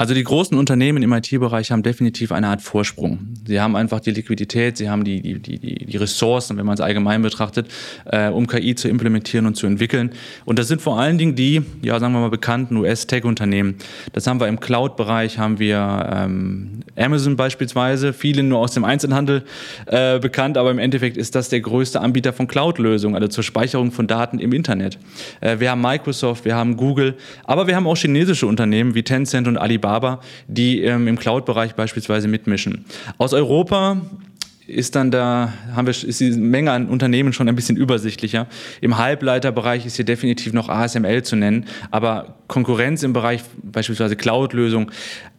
Also 0.00 0.14
die 0.14 0.24
großen 0.24 0.56
Unternehmen 0.56 1.02
im 1.02 1.12
IT-Bereich 1.12 1.72
haben 1.72 1.82
definitiv 1.82 2.32
eine 2.32 2.46
Art 2.46 2.62
Vorsprung. 2.62 3.18
Sie 3.46 3.60
haben 3.60 3.76
einfach 3.76 4.00
die 4.00 4.12
Liquidität, 4.12 4.78
sie 4.78 4.88
haben 4.88 5.04
die, 5.04 5.20
die, 5.20 5.38
die, 5.38 5.84
die 5.84 5.96
Ressourcen, 5.98 6.56
wenn 6.56 6.64
man 6.64 6.72
es 6.72 6.80
allgemein 6.80 7.20
betrachtet, 7.20 7.70
äh, 8.06 8.30
um 8.30 8.46
KI 8.46 8.74
zu 8.74 8.88
implementieren 8.88 9.44
und 9.44 9.56
zu 9.56 9.66
entwickeln. 9.66 10.12
Und 10.46 10.58
das 10.58 10.68
sind 10.68 10.80
vor 10.80 10.98
allen 10.98 11.18
Dingen 11.18 11.34
die, 11.34 11.60
ja 11.82 12.00
sagen 12.00 12.14
wir 12.14 12.20
mal, 12.20 12.30
bekannten 12.30 12.78
US-Tech-Unternehmen. 12.78 13.74
Das 14.14 14.26
haben 14.26 14.40
wir 14.40 14.48
im 14.48 14.58
Cloud-Bereich, 14.58 15.36
haben 15.36 15.58
wir 15.58 16.10
ähm, 16.10 16.80
Amazon 16.96 17.36
beispielsweise, 17.36 18.14
viele 18.14 18.42
nur 18.42 18.60
aus 18.60 18.72
dem 18.72 18.84
Einzelhandel 18.84 19.44
äh, 19.84 20.18
bekannt, 20.18 20.56
aber 20.56 20.70
im 20.70 20.78
Endeffekt 20.78 21.18
ist 21.18 21.34
das 21.34 21.50
der 21.50 21.60
größte 21.60 22.00
Anbieter 22.00 22.32
von 22.32 22.46
Cloud-Lösungen, 22.46 23.16
also 23.16 23.28
zur 23.28 23.44
Speicherung 23.44 23.92
von 23.92 24.06
Daten 24.06 24.38
im 24.38 24.54
Internet. 24.54 24.98
Äh, 25.42 25.60
wir 25.60 25.70
haben 25.70 25.82
Microsoft, 25.82 26.46
wir 26.46 26.54
haben 26.54 26.78
Google, 26.78 27.18
aber 27.44 27.66
wir 27.66 27.76
haben 27.76 27.86
auch 27.86 27.98
chinesische 27.98 28.46
Unternehmen 28.46 28.94
wie 28.94 29.02
Tencent 29.02 29.46
und 29.46 29.58
Alibaba 29.58 29.89
Alibaba, 29.90 30.20
die 30.46 30.82
ähm, 30.82 31.08
im 31.08 31.18
Cloud-Bereich 31.18 31.74
beispielsweise 31.74 32.28
mitmischen. 32.28 32.84
Aus 33.18 33.32
Europa 33.32 34.00
ist 34.70 34.94
dann 34.94 35.10
da, 35.10 35.52
haben 35.74 35.86
wir, 35.86 35.90
ist 35.90 36.20
die 36.20 36.30
Menge 36.30 36.72
an 36.72 36.88
Unternehmen 36.88 37.32
schon 37.32 37.48
ein 37.48 37.56
bisschen 37.56 37.76
übersichtlicher. 37.76 38.46
Im 38.80 38.98
Halbleiterbereich 38.98 39.86
ist 39.86 39.96
hier 39.96 40.04
definitiv 40.04 40.52
noch 40.52 40.68
ASML 40.68 41.22
zu 41.22 41.36
nennen, 41.36 41.66
aber 41.90 42.36
Konkurrenz 42.48 43.02
im 43.02 43.12
Bereich 43.12 43.42
beispielsweise 43.62 44.16
Cloud-Lösung 44.16 44.90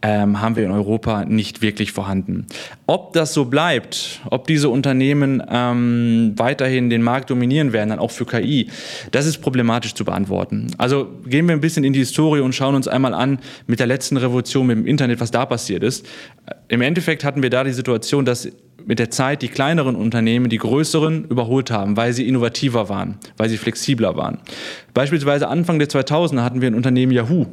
ähm, 0.02 0.40
haben 0.40 0.56
wir 0.56 0.64
in 0.64 0.70
Europa 0.70 1.24
nicht 1.24 1.62
wirklich 1.62 1.92
vorhanden. 1.92 2.46
Ob 2.86 3.12
das 3.12 3.34
so 3.34 3.44
bleibt, 3.44 4.20
ob 4.30 4.46
diese 4.46 4.68
Unternehmen 4.68 5.42
ähm, 5.48 6.32
weiterhin 6.36 6.90
den 6.90 7.02
Markt 7.02 7.30
dominieren 7.30 7.72
werden, 7.72 7.90
dann 7.90 7.98
auch 7.98 8.10
für 8.10 8.26
KI, 8.26 8.68
das 9.10 9.26
ist 9.26 9.38
problematisch 9.38 9.94
zu 9.94 10.04
beantworten. 10.04 10.68
Also 10.78 11.08
gehen 11.26 11.46
wir 11.46 11.54
ein 11.54 11.60
bisschen 11.60 11.84
in 11.84 11.92
die 11.92 12.00
Historie 12.00 12.40
und 12.40 12.54
schauen 12.54 12.74
uns 12.74 12.88
einmal 12.88 13.14
an 13.14 13.38
mit 13.66 13.78
der 13.78 13.86
letzten 13.86 14.16
Revolution 14.16 14.66
mit 14.66 14.76
dem 14.76 14.86
Internet, 14.86 15.20
was 15.20 15.30
da 15.30 15.46
passiert 15.46 15.82
ist. 15.82 16.06
Im 16.68 16.80
Endeffekt 16.80 17.24
hatten 17.24 17.42
wir 17.42 17.50
da 17.50 17.62
die 17.64 17.72
Situation, 17.72 18.24
dass 18.24 18.48
mit 18.86 18.98
der 18.98 19.10
Zeit 19.10 19.42
die 19.42 19.48
kleineren 19.48 19.96
Unternehmen 19.96 20.48
die 20.48 20.58
größeren 20.58 21.24
überholt 21.24 21.70
haben, 21.70 21.96
weil 21.96 22.12
sie 22.12 22.26
innovativer 22.26 22.88
waren, 22.88 23.16
weil 23.36 23.48
sie 23.48 23.58
flexibler 23.58 24.16
waren. 24.16 24.38
Beispielsweise 24.94 25.48
Anfang 25.48 25.78
der 25.78 25.88
2000er 25.88 26.42
hatten 26.42 26.60
wir 26.60 26.68
ein 26.68 26.74
Unternehmen 26.74 27.12
Yahoo. 27.12 27.46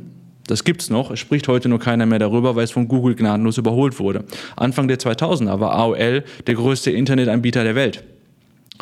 Das 0.48 0.64
gibt's 0.64 0.90
noch, 0.90 1.12
es 1.12 1.20
spricht 1.20 1.48
heute 1.48 1.70
nur 1.70 1.80
keiner 1.80 2.08
mehr 2.08 2.18
darüber, 2.18 2.56
weil 2.56 2.64
es 2.64 2.72
von 2.72 2.88
Google 2.88 3.14
gnadenlos 3.14 3.60
überholt 3.60 4.00
wurde. 4.00 4.24
Anfang 4.56 4.88
der 4.88 4.98
2000er 4.98 5.60
war 5.60 5.74
AOL 5.74 6.24
der 6.48 6.56
größte 6.56 6.90
Internetanbieter 6.90 7.64
der 7.64 7.76
Welt. 7.76 8.04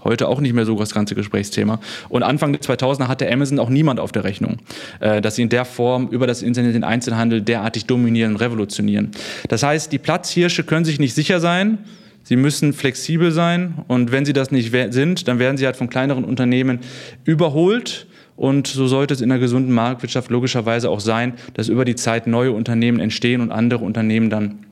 Heute 0.04 0.28
auch 0.30 0.40
nicht 0.40 0.54
mehr 0.54 0.66
so 0.66 0.78
das 0.78 0.94
ganze 0.94 1.16
Gesprächsthema. 1.16 1.80
Und 2.08 2.24
Anfang 2.24 2.54
der 2.54 2.62
2000er 2.62 3.08
hatte 3.08 3.30
Amazon 3.30 3.60
auch 3.60 3.70
niemand 3.70 4.00
auf 4.00 4.14
der 4.14 4.24
Rechnung, 4.24 4.60
äh, 5.02 5.20
dass 5.22 5.36
sie 5.36 5.42
in 5.42 5.50
der 5.50 5.66
Form 5.66 6.08
über 6.10 6.28
das 6.28 6.42
Internet 6.42 6.76
den 6.76 6.84
Einzelhandel 6.84 7.42
derartig 7.42 7.86
dominieren 7.86 8.34
und 8.34 8.38
revolutionieren. 8.38 9.12
Das 9.50 9.64
heißt, 9.64 9.92
die 9.92 9.98
Platzhirsche 9.98 10.64
können 10.64 10.86
sich 10.86 11.00
nicht 11.00 11.16
sicher 11.16 11.42
sein, 11.42 11.80
Sie 12.28 12.36
müssen 12.36 12.74
flexibel 12.74 13.32
sein 13.32 13.86
und 13.88 14.12
wenn 14.12 14.26
sie 14.26 14.34
das 14.34 14.52
nicht 14.52 14.74
sind, 14.92 15.30
dann 15.30 15.40
werden 15.40 15.56
sie 15.56 15.66
halt 15.66 15.78
von 15.78 15.88
kleineren 15.88 16.26
Unternehmen 16.26 16.80
überholt. 17.24 18.06
Und 18.36 18.68
so 18.68 18.86
sollte 18.86 19.14
es 19.14 19.22
in 19.22 19.32
einer 19.32 19.40
gesunden 19.40 19.74
Marktwirtschaft 19.74 20.30
logischerweise 20.30 20.90
auch 20.90 21.00
sein, 21.00 21.36
dass 21.54 21.70
über 21.70 21.86
die 21.86 21.96
Zeit 21.96 22.28
neue 22.28 22.52
Unternehmen 22.52 23.00
entstehen 23.00 23.40
und 23.40 23.54
andere 23.54 23.86
Unternehmen 23.86 24.30
dann 24.30 24.66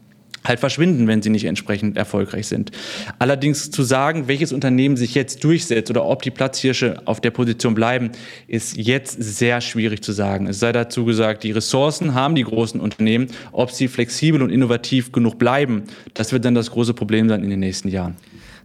halt 0.45 0.59
verschwinden, 0.59 1.07
wenn 1.07 1.21
sie 1.21 1.29
nicht 1.29 1.45
entsprechend 1.45 1.97
erfolgreich 1.97 2.47
sind. 2.47 2.71
Allerdings 3.19 3.71
zu 3.71 3.83
sagen, 3.83 4.27
welches 4.27 4.53
Unternehmen 4.53 4.97
sich 4.97 5.15
jetzt 5.15 5.43
durchsetzt 5.43 5.89
oder 5.89 6.05
ob 6.05 6.21
die 6.21 6.31
Platzhirsche 6.31 7.01
auf 7.05 7.19
der 7.19 7.31
Position 7.31 7.75
bleiben, 7.75 8.11
ist 8.47 8.77
jetzt 8.77 9.21
sehr 9.21 9.61
schwierig 9.61 10.03
zu 10.03 10.11
sagen. 10.11 10.47
Es 10.47 10.59
sei 10.59 10.71
dazu 10.71 11.05
gesagt, 11.05 11.43
die 11.43 11.51
Ressourcen 11.51 12.13
haben 12.13 12.35
die 12.35 12.43
großen 12.43 12.79
Unternehmen. 12.79 13.27
Ob 13.51 13.71
sie 13.71 13.87
flexibel 13.87 14.41
und 14.41 14.49
innovativ 14.49 15.11
genug 15.11 15.37
bleiben, 15.37 15.83
das 16.13 16.31
wird 16.31 16.45
dann 16.45 16.55
das 16.55 16.71
große 16.71 16.93
Problem 16.93 17.27
sein 17.29 17.43
in 17.43 17.49
den 17.49 17.59
nächsten 17.59 17.89
Jahren. 17.89 18.15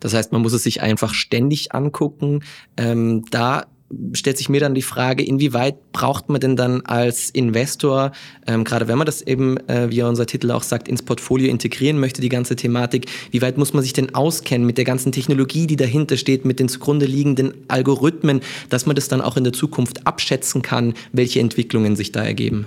Das 0.00 0.14
heißt, 0.14 0.32
man 0.32 0.42
muss 0.42 0.54
es 0.54 0.62
sich 0.62 0.82
einfach 0.82 1.14
ständig 1.14 1.72
angucken. 1.72 2.40
Ähm, 2.76 3.24
da 3.30 3.66
stellt 4.12 4.38
sich 4.38 4.48
mir 4.48 4.60
dann 4.60 4.74
die 4.74 4.82
Frage, 4.82 5.24
inwieweit 5.24 5.92
braucht 5.92 6.28
man 6.28 6.40
denn 6.40 6.56
dann 6.56 6.82
als 6.82 7.30
Investor, 7.30 8.12
ähm, 8.46 8.64
gerade 8.64 8.88
wenn 8.88 8.98
man 8.98 9.06
das 9.06 9.22
eben, 9.22 9.56
äh, 9.68 9.90
wie 9.90 10.02
unser 10.02 10.26
Titel 10.26 10.50
auch 10.52 10.62
sagt, 10.62 10.88
ins 10.88 11.02
Portfolio 11.02 11.50
integrieren 11.50 11.98
möchte, 11.98 12.20
die 12.20 12.28
ganze 12.28 12.56
Thematik, 12.56 13.06
wie 13.30 13.42
weit 13.42 13.58
muss 13.58 13.72
man 13.72 13.82
sich 13.82 13.92
denn 13.92 14.14
auskennen 14.14 14.66
mit 14.66 14.78
der 14.78 14.84
ganzen 14.84 15.12
Technologie, 15.12 15.66
die 15.66 15.76
dahinter 15.76 16.16
steht, 16.16 16.44
mit 16.44 16.60
den 16.60 16.68
zugrunde 16.68 17.06
liegenden 17.06 17.52
Algorithmen, 17.68 18.40
dass 18.68 18.86
man 18.86 18.96
das 18.96 19.08
dann 19.08 19.20
auch 19.20 19.36
in 19.36 19.44
der 19.44 19.52
Zukunft 19.52 20.06
abschätzen 20.06 20.62
kann, 20.62 20.94
welche 21.12 21.40
Entwicklungen 21.40 21.96
sich 21.96 22.12
da 22.12 22.22
ergeben? 22.22 22.66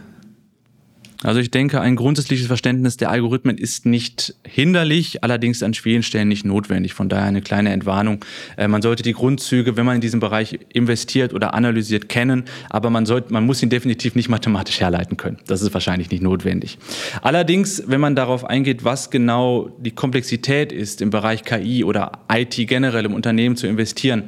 Also 1.24 1.40
ich 1.40 1.52
denke, 1.52 1.82
ein 1.82 1.96
grundsätzliches 1.96 2.48
Verständnis 2.48 2.98
der 2.98 3.10
Algorithmen 3.10 3.58
ist 3.58 3.86
nicht 3.86 4.36
hinderlich, 4.46 5.24
allerdings 5.24 5.64
an 5.64 5.74
vielen 5.74 6.04
Stellen 6.04 6.28
nicht 6.28 6.46
notwendig. 6.46 6.94
Von 6.94 7.10
daher 7.10 7.26
eine 7.26 7.42
kleine 7.42 7.72
Entwarnung. 7.72 8.24
Äh, 8.58 8.68
man 8.68 8.82
sollte 8.82 9.04
die 9.04 9.14
Grundzüge, 9.14 9.78
wenn 9.78 9.86
man 9.86 9.96
in 9.96 10.02
diesem 10.02 10.20
Bereich 10.20 10.60
investiert 10.74 11.34
oder 11.34 11.54
analysiert, 11.54 12.10
kennen, 12.10 12.44
aber 12.70 12.90
man, 12.90 13.06
sollte, 13.06 13.32
man 13.32 13.46
muss 13.46 13.64
ihn 13.64 13.70
definitiv 13.70 14.16
nicht 14.16 14.30
mathematisch 14.30 14.82
herleiten 14.82 15.18
können. 15.18 15.38
Das 15.48 15.62
ist 15.62 15.74
wahrscheinlich 15.74 16.12
nicht 16.12 16.22
notwendig. 16.22 16.78
Allerdings, 17.22 17.84
wenn 17.88 18.02
man 18.02 18.16
darauf 18.16 18.46
eingeht, 18.46 18.84
was 18.84 19.10
genau 19.10 19.70
die 19.80 19.92
Komplexität 19.92 20.72
ist 20.72 21.02
im 21.02 21.10
Bereich 21.10 21.44
KI 21.44 21.84
oder 21.84 22.12
IT 22.32 22.56
generell 22.68 23.06
im 23.06 23.14
Unternehmen 23.14 23.56
zu 23.56 23.68
investieren, 23.68 24.24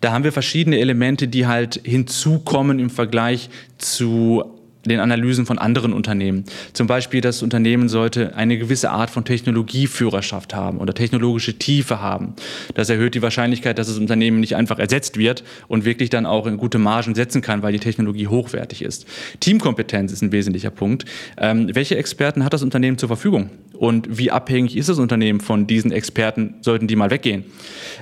da 0.00 0.12
haben 0.12 0.24
wir 0.24 0.32
verschiedene 0.32 0.78
Elemente, 0.78 1.28
die 1.28 1.46
halt 1.46 1.80
hinzukommen 1.82 2.78
im 2.78 2.90
Vergleich 2.90 3.48
zu 3.78 4.55
den 4.90 5.00
Analysen 5.00 5.46
von 5.46 5.58
anderen 5.58 5.92
Unternehmen. 5.92 6.44
Zum 6.72 6.86
Beispiel, 6.86 7.20
das 7.20 7.42
Unternehmen 7.42 7.88
sollte 7.88 8.36
eine 8.36 8.58
gewisse 8.58 8.90
Art 8.90 9.10
von 9.10 9.24
Technologieführerschaft 9.24 10.54
haben 10.54 10.78
oder 10.78 10.94
technologische 10.94 11.58
Tiefe 11.58 12.00
haben. 12.00 12.34
Das 12.74 12.88
erhöht 12.90 13.14
die 13.14 13.22
Wahrscheinlichkeit, 13.22 13.78
dass 13.78 13.88
das 13.88 13.98
Unternehmen 13.98 14.40
nicht 14.40 14.56
einfach 14.56 14.78
ersetzt 14.78 15.18
wird 15.18 15.44
und 15.68 15.84
wirklich 15.84 16.10
dann 16.10 16.26
auch 16.26 16.46
in 16.46 16.56
gute 16.56 16.78
Margen 16.78 17.14
setzen 17.14 17.42
kann, 17.42 17.62
weil 17.62 17.72
die 17.72 17.78
Technologie 17.78 18.26
hochwertig 18.28 18.82
ist. 18.82 19.06
Teamkompetenz 19.40 20.12
ist 20.12 20.22
ein 20.22 20.32
wesentlicher 20.32 20.70
Punkt. 20.70 21.04
Ähm, 21.38 21.70
welche 21.74 21.96
Experten 21.96 22.44
hat 22.44 22.52
das 22.52 22.62
Unternehmen 22.62 22.98
zur 22.98 23.08
Verfügung? 23.08 23.50
Und 23.78 24.18
wie 24.18 24.30
abhängig 24.30 24.76
ist 24.76 24.88
das 24.88 24.98
Unternehmen 24.98 25.40
von 25.40 25.66
diesen 25.66 25.92
Experten? 25.92 26.54
Sollten 26.62 26.86
die 26.86 26.96
mal 26.96 27.10
weggehen? 27.10 27.44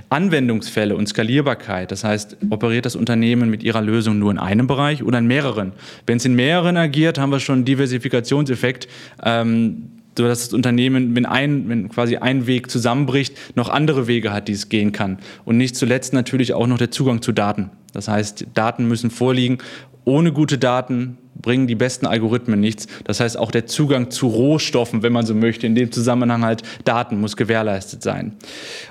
Anwendungsfälle 0.08 0.96
und 0.96 1.08
Skalierbarkeit, 1.08 1.90
das 1.90 2.04
heißt, 2.04 2.36
operiert 2.50 2.86
das 2.86 2.96
Unternehmen 2.96 3.50
mit 3.50 3.62
ihrer 3.62 3.82
Lösung 3.82 4.18
nur 4.18 4.30
in 4.30 4.38
einem 4.38 4.66
Bereich 4.66 5.02
oder 5.02 5.18
in 5.18 5.26
mehreren? 5.26 5.72
Wenn 6.06 6.18
es 6.18 6.24
in 6.24 6.34
mehreren 6.34 6.73
agiert, 6.76 7.18
haben 7.18 7.30
wir 7.30 7.40
schon 7.40 7.56
einen 7.56 7.64
Diversifikationseffekt. 7.64 8.88
Ähm, 9.22 9.90
dass 10.14 10.44
das 10.44 10.52
Unternehmen, 10.52 11.16
wenn 11.16 11.26
ein, 11.26 11.68
wenn 11.68 11.88
quasi 11.88 12.16
ein 12.16 12.46
Weg 12.46 12.70
zusammenbricht, 12.70 13.36
noch 13.56 13.68
andere 13.68 14.06
Wege 14.06 14.32
hat, 14.32 14.48
die 14.48 14.52
es 14.52 14.68
gehen 14.68 14.92
kann. 14.92 15.18
Und 15.44 15.56
nicht 15.56 15.76
zuletzt 15.76 16.12
natürlich 16.12 16.52
auch 16.54 16.66
noch 16.66 16.78
der 16.78 16.90
Zugang 16.90 17.22
zu 17.22 17.32
Daten. 17.32 17.70
Das 17.92 18.08
heißt, 18.08 18.46
Daten 18.54 18.86
müssen 18.86 19.10
vorliegen. 19.10 19.58
Ohne 20.04 20.32
gute 20.32 20.58
Daten 20.58 21.18
bringen 21.40 21.66
die 21.66 21.74
besten 21.74 22.06
Algorithmen 22.06 22.60
nichts. 22.60 22.86
Das 23.04 23.20
heißt, 23.20 23.38
auch 23.38 23.50
der 23.50 23.66
Zugang 23.66 24.10
zu 24.10 24.28
Rohstoffen, 24.28 25.02
wenn 25.02 25.12
man 25.12 25.26
so 25.26 25.34
möchte, 25.34 25.66
in 25.66 25.74
dem 25.74 25.90
Zusammenhang 25.90 26.44
halt 26.44 26.62
Daten 26.84 27.20
muss 27.20 27.36
gewährleistet 27.36 28.02
sein. 28.02 28.36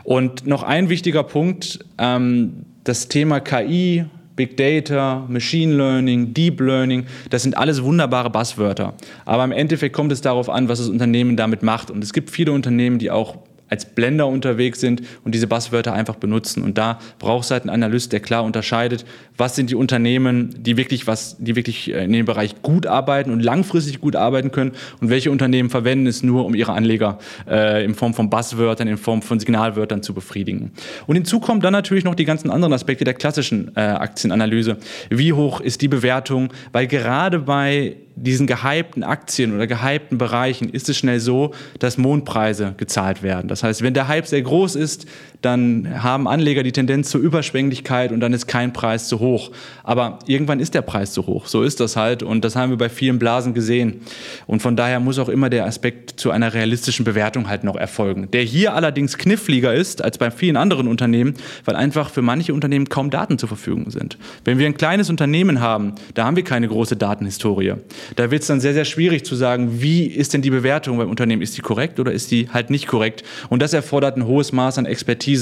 Und 0.04 0.46
noch 0.48 0.64
ein 0.64 0.90
wichtiger 0.90 1.24
Punkt, 1.24 1.80
ähm, 1.98 2.66
das 2.84 3.08
Thema 3.08 3.40
KI, 3.40 4.06
Big 4.36 4.58
Data, 4.58 5.26
Machine 5.28 5.76
Learning, 5.76 6.34
Deep 6.34 6.60
Learning, 6.60 7.06
das 7.30 7.44
sind 7.44 7.58
alles 7.58 7.84
wunderbare 7.84 8.30
Buzzwörter. 8.30 8.94
Aber 9.26 9.44
im 9.44 9.52
Endeffekt 9.52 9.96
kommt 9.96 10.12
es 10.12 10.22
darauf 10.22 10.50
an, 10.50 10.70
was 10.70 10.80
das 10.80 10.90
Unternehmen 10.90 11.38
damit 11.38 11.62
macht. 11.64 11.92
Und 11.92 12.04
es 12.04 12.14
gibt 12.14 12.30
viele 12.30 12.52
Unternehmen, 12.52 12.98
die 12.98 13.12
auch 13.12 13.38
als 13.74 13.86
Blender 13.86 14.28
unterwegs 14.28 14.80
sind 14.80 15.02
und 15.24 15.34
diese 15.34 15.48
Buzzwörter 15.48 15.94
einfach 15.94 16.16
benutzen. 16.16 16.62
Und 16.62 16.78
da 16.78 17.00
braucht 17.18 17.46
es 17.46 17.52
halt 17.52 17.64
einen 17.64 17.72
Analyst, 17.72 18.14
der 18.14 18.20
klar 18.20 18.44
unterscheidet, 18.44 19.04
was 19.36 19.56
sind 19.56 19.72
die 19.72 19.76
Unternehmen, 19.76 20.54
die 20.60 20.78
wirklich 20.78 21.08
was, 21.08 21.38
die 21.40 21.56
wirklich 21.56 21.92
äh, 21.92 22.04
in 22.04 22.14
dem 22.14 22.28
Bereich 22.28 22.62
gut 22.62 22.86
arbeiten 22.86 23.32
und 23.32 23.40
langfristig 23.40 24.00
gut 24.00 24.16
arbeiten 24.16 24.52
können 24.52 24.74
und 25.02 25.10
welche 25.10 25.32
Unternehmen 25.32 25.72
verwenden 25.72 26.06
es 26.06 26.22
nur, 26.22 26.46
um 26.46 26.54
ihre 26.54 26.74
Anleger 26.74 27.18
äh, 27.50 27.84
in 27.84 27.96
Form 27.96 28.14
von 28.14 28.30
Buzzwörtern, 28.30 28.88
in 28.88 28.98
Form 28.98 29.24
von 29.24 29.40
Signalwörtern 29.40 30.04
zu 30.04 30.14
befriedigen. 30.14 30.72
Und 31.08 31.16
hinzu 31.16 31.40
kommen 31.40 31.62
dann 31.62 31.74
natürlich 31.74 32.04
noch 32.04 32.14
die 32.14 32.26
ganzen 32.26 32.52
anderen 32.52 32.74
Aspekte 32.74 33.06
der 33.06 33.16
klassischen 33.16 33.72
äh, 33.76 33.80
Aktienanalyse. 33.80 34.78
Wie 35.10 35.34
hoch 35.34 35.62
ist 35.62 35.82
die 35.82 35.88
Bewertung? 35.88 36.54
Weil 36.72 36.86
gerade 36.86 37.40
bei 37.40 37.96
diesen 38.16 38.48
gehypten 38.48 39.04
Aktien 39.04 39.56
oder 39.56 39.68
gehypten 39.68 40.18
Bereichen 40.18 40.70
ist 40.70 40.90
es 40.90 40.98
schnell 40.98 41.20
so, 41.20 41.54
dass 41.80 41.98
Mondpreise 41.98 42.74
gezahlt 42.78 43.24
werden. 43.24 43.48
Das 43.48 43.64
heißt, 43.64 43.82
wenn 43.82 43.94
der 43.94 44.08
Hype 44.08 44.28
sehr 44.28 44.42
groß 44.42 44.76
ist, 44.76 45.06
dann 45.44 46.02
haben 46.02 46.28
Anleger 46.28 46.64
die 46.64 46.72
Tendenz 46.72 47.10
zur 47.10 47.22
Überschwänglichkeit 47.22 48.12
und 48.12 48.22
dann 48.22 48.34
ist 48.34 48.48
kein 48.48 48.74
Preis 48.74 49.08
zu 49.08 49.20
hoch. 49.20 49.52
Aber 49.84 50.20
irgendwann 50.26 50.60
ist 50.60 50.74
der 50.74 50.82
Preis 50.82 51.12
zu 51.12 51.28
hoch. 51.28 51.48
So 51.48 51.64
ist 51.64 51.80
das 51.80 51.96
halt 51.96 52.24
und 52.24 52.46
das 52.46 52.56
haben 52.56 52.70
wir 52.70 52.78
bei 52.78 52.90
vielen 52.90 53.20
Blasen 53.20 53.54
gesehen. 53.54 54.02
Und 54.48 54.62
von 54.62 54.76
daher 54.76 55.00
muss 55.00 55.20
auch 55.20 55.30
immer 55.30 55.50
der 55.50 55.66
Aspekt 55.66 56.20
zu 56.20 56.32
einer 56.32 56.54
realistischen 56.54 57.04
Bewertung 57.04 57.50
halt 57.50 57.64
noch 57.66 57.76
erfolgen. 57.76 58.32
Der 58.32 58.44
hier 58.44 58.74
allerdings 58.74 59.18
kniffliger 59.18 59.74
ist 59.74 60.02
als 60.02 60.18
bei 60.18 60.32
vielen 60.32 60.56
anderen 60.56 60.88
Unternehmen, 60.88 61.34
weil 61.66 61.76
einfach 61.76 62.10
für 62.10 62.22
manche 62.22 62.54
Unternehmen 62.54 62.88
kaum 62.88 63.10
Daten 63.10 63.38
zur 63.38 63.50
Verfügung 63.50 63.92
sind. 63.92 64.18
Wenn 64.46 64.60
wir 64.60 64.66
ein 64.66 64.78
kleines 64.78 65.10
Unternehmen 65.10 65.60
haben, 65.60 65.96
da 66.14 66.26
haben 66.26 66.38
wir 66.38 66.44
keine 66.44 66.70
große 66.70 66.96
Datenhistorie. 66.96 67.74
Da 68.16 68.32
wird 68.32 68.44
es 68.44 68.48
dann 68.48 68.62
sehr, 68.62 68.74
sehr 68.74 68.86
schwierig 68.86 69.26
zu 69.26 69.36
sagen, 69.36 69.82
wie 69.82 70.06
ist 70.06 70.34
denn 70.34 70.42
die 70.42 70.50
Bewertung 70.50 70.98
beim 70.98 71.10
Unternehmen? 71.10 71.42
Ist 71.42 71.58
die 71.58 71.62
korrekt 71.62 72.00
oder 72.00 72.14
ist 72.14 72.32
die 72.32 72.50
halt 72.50 72.70
nicht 72.70 72.88
korrekt? 72.88 73.24
Und 73.50 73.62
das 73.62 73.74
erfordert 73.74 74.16
ein 74.16 74.26
hohes 74.26 74.52
Maß 74.54 74.78
an 74.78 74.86
Expertise. 74.86 75.33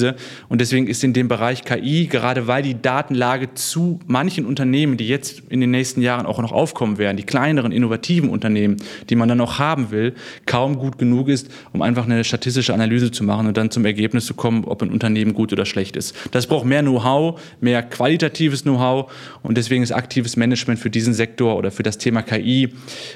Und 0.50 0.62
deswegen 0.62 0.88
ist 0.88 1.04
in 1.04 1.14
dem 1.14 1.28
Bereich 1.28 1.64
KI, 1.64 2.08
gerade 2.08 2.48
weil 2.48 2.64
die 2.64 2.82
Datenlage 2.82 3.54
zu 3.54 4.00
manchen 4.08 4.46
Unternehmen, 4.46 4.98
die 4.98 5.08
jetzt 5.08 5.44
in 5.50 5.62
den 5.62 5.72
nächsten 5.72 6.02
Jahren 6.02 6.26
auch 6.26 6.40
noch 6.40 6.52
aufkommen 6.52 6.98
werden, 6.98 7.18
die 7.18 7.24
kleineren, 7.24 7.72
innovativen 7.72 8.30
Unternehmen, 8.30 8.78
die 9.10 9.16
man 9.16 9.30
dann 9.30 9.38
noch 9.38 9.60
haben 9.60 9.92
will, 9.92 10.14
kaum 10.46 10.78
gut 10.78 10.98
genug 10.98 11.28
ist, 11.28 11.50
um 11.74 11.82
einfach 11.82 12.06
eine 12.06 12.24
statistische 12.24 12.74
Analyse 12.74 13.12
zu 13.12 13.24
machen 13.24 13.48
und 13.48 13.58
dann 13.58 13.72
zum 13.72 13.86
Ergebnis 13.86 14.26
zu 14.26 14.34
kommen, 14.34 14.66
ob 14.66 14.82
ein 14.82 14.90
Unternehmen 14.90 15.34
gut 15.34 15.52
oder 15.54 15.66
schlecht 15.66 15.96
ist. 15.96 16.16
Das 16.32 16.48
braucht 16.48 16.66
mehr 16.66 16.82
Know-how, 16.82 17.40
mehr 17.60 17.84
qualitatives 17.84 18.64
Know-how 18.64 19.12
und 19.44 19.58
deswegen 19.58 19.84
ist 19.84 19.92
aktives 19.92 20.36
Management 20.36 20.80
für 20.80 20.90
diesen 20.90 21.14
Sektor 21.14 21.58
oder 21.58 21.72
für 21.72 21.84
das 21.84 21.98
Thema 21.98 22.22
KI 22.22 22.74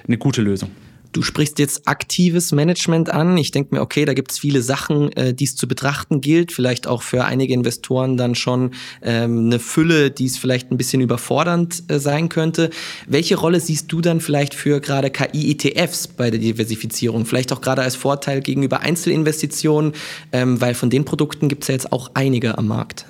eine 0.08 0.18
gute 0.18 0.42
Lösung. 0.42 0.70
Du 1.15 1.21
sprichst 1.21 1.60
jetzt 1.60 1.88
aktives 1.88 2.51
Management 2.51 3.10
an. 3.10 3.38
Ich 3.38 3.51
denke 3.51 3.73
mir, 3.73 3.82
okay, 3.82 4.04
da 4.04 4.13
gibt 4.13 4.34
es 4.34 4.38
viele 4.38 4.62
Sachen, 4.62 5.13
äh, 5.13 5.34
die 5.34 5.45
es 5.45 5.56
zu 5.56 5.65
betrachten 5.65 6.19
gilt. 6.19 6.51
Vielleicht 6.51 6.88
auch 6.88 7.04
für 7.04 7.23
einige 7.23 7.54
Investoren 7.54 8.17
dann 8.17 8.36
schon 8.36 8.71
ähm, 9.01 9.45
eine 9.45 9.60
Fülle, 9.60 10.12
die 10.12 10.25
es 10.25 10.38
vielleicht 10.38 10.71
ein 10.71 10.78
bisschen 10.78 11.01
überfordernd 11.01 11.84
äh, 11.88 11.99
sein 11.99 12.28
könnte. 12.28 12.69
Welche 13.08 13.38
Rolle 13.38 13.62
siehst 13.62 13.89
du 13.93 14.01
dann 14.01 14.19
vielleicht 14.19 14.54
für 14.54 14.82
gerade 14.82 15.10
KI-ETFs 15.10 16.10
bei 16.10 16.30
der 16.32 16.41
Diversifizierung? 16.41 17.25
Vielleicht 17.25 17.54
auch 17.54 17.62
gerade 17.62 17.82
als 17.82 17.95
Vorteil 17.95 18.41
gegenüber 18.41 18.82
Einzelinvestitionen, 18.82 19.93
ähm, 20.34 20.60
weil 20.60 20.73
von 20.73 20.89
den 20.89 21.06
Produkten 21.06 21.47
gibt 21.47 21.63
es 21.63 21.69
ja 21.69 21.75
jetzt 21.75 21.93
auch 21.93 22.12
einige 22.13 22.58
am 22.58 22.67
Markt. 22.67 23.06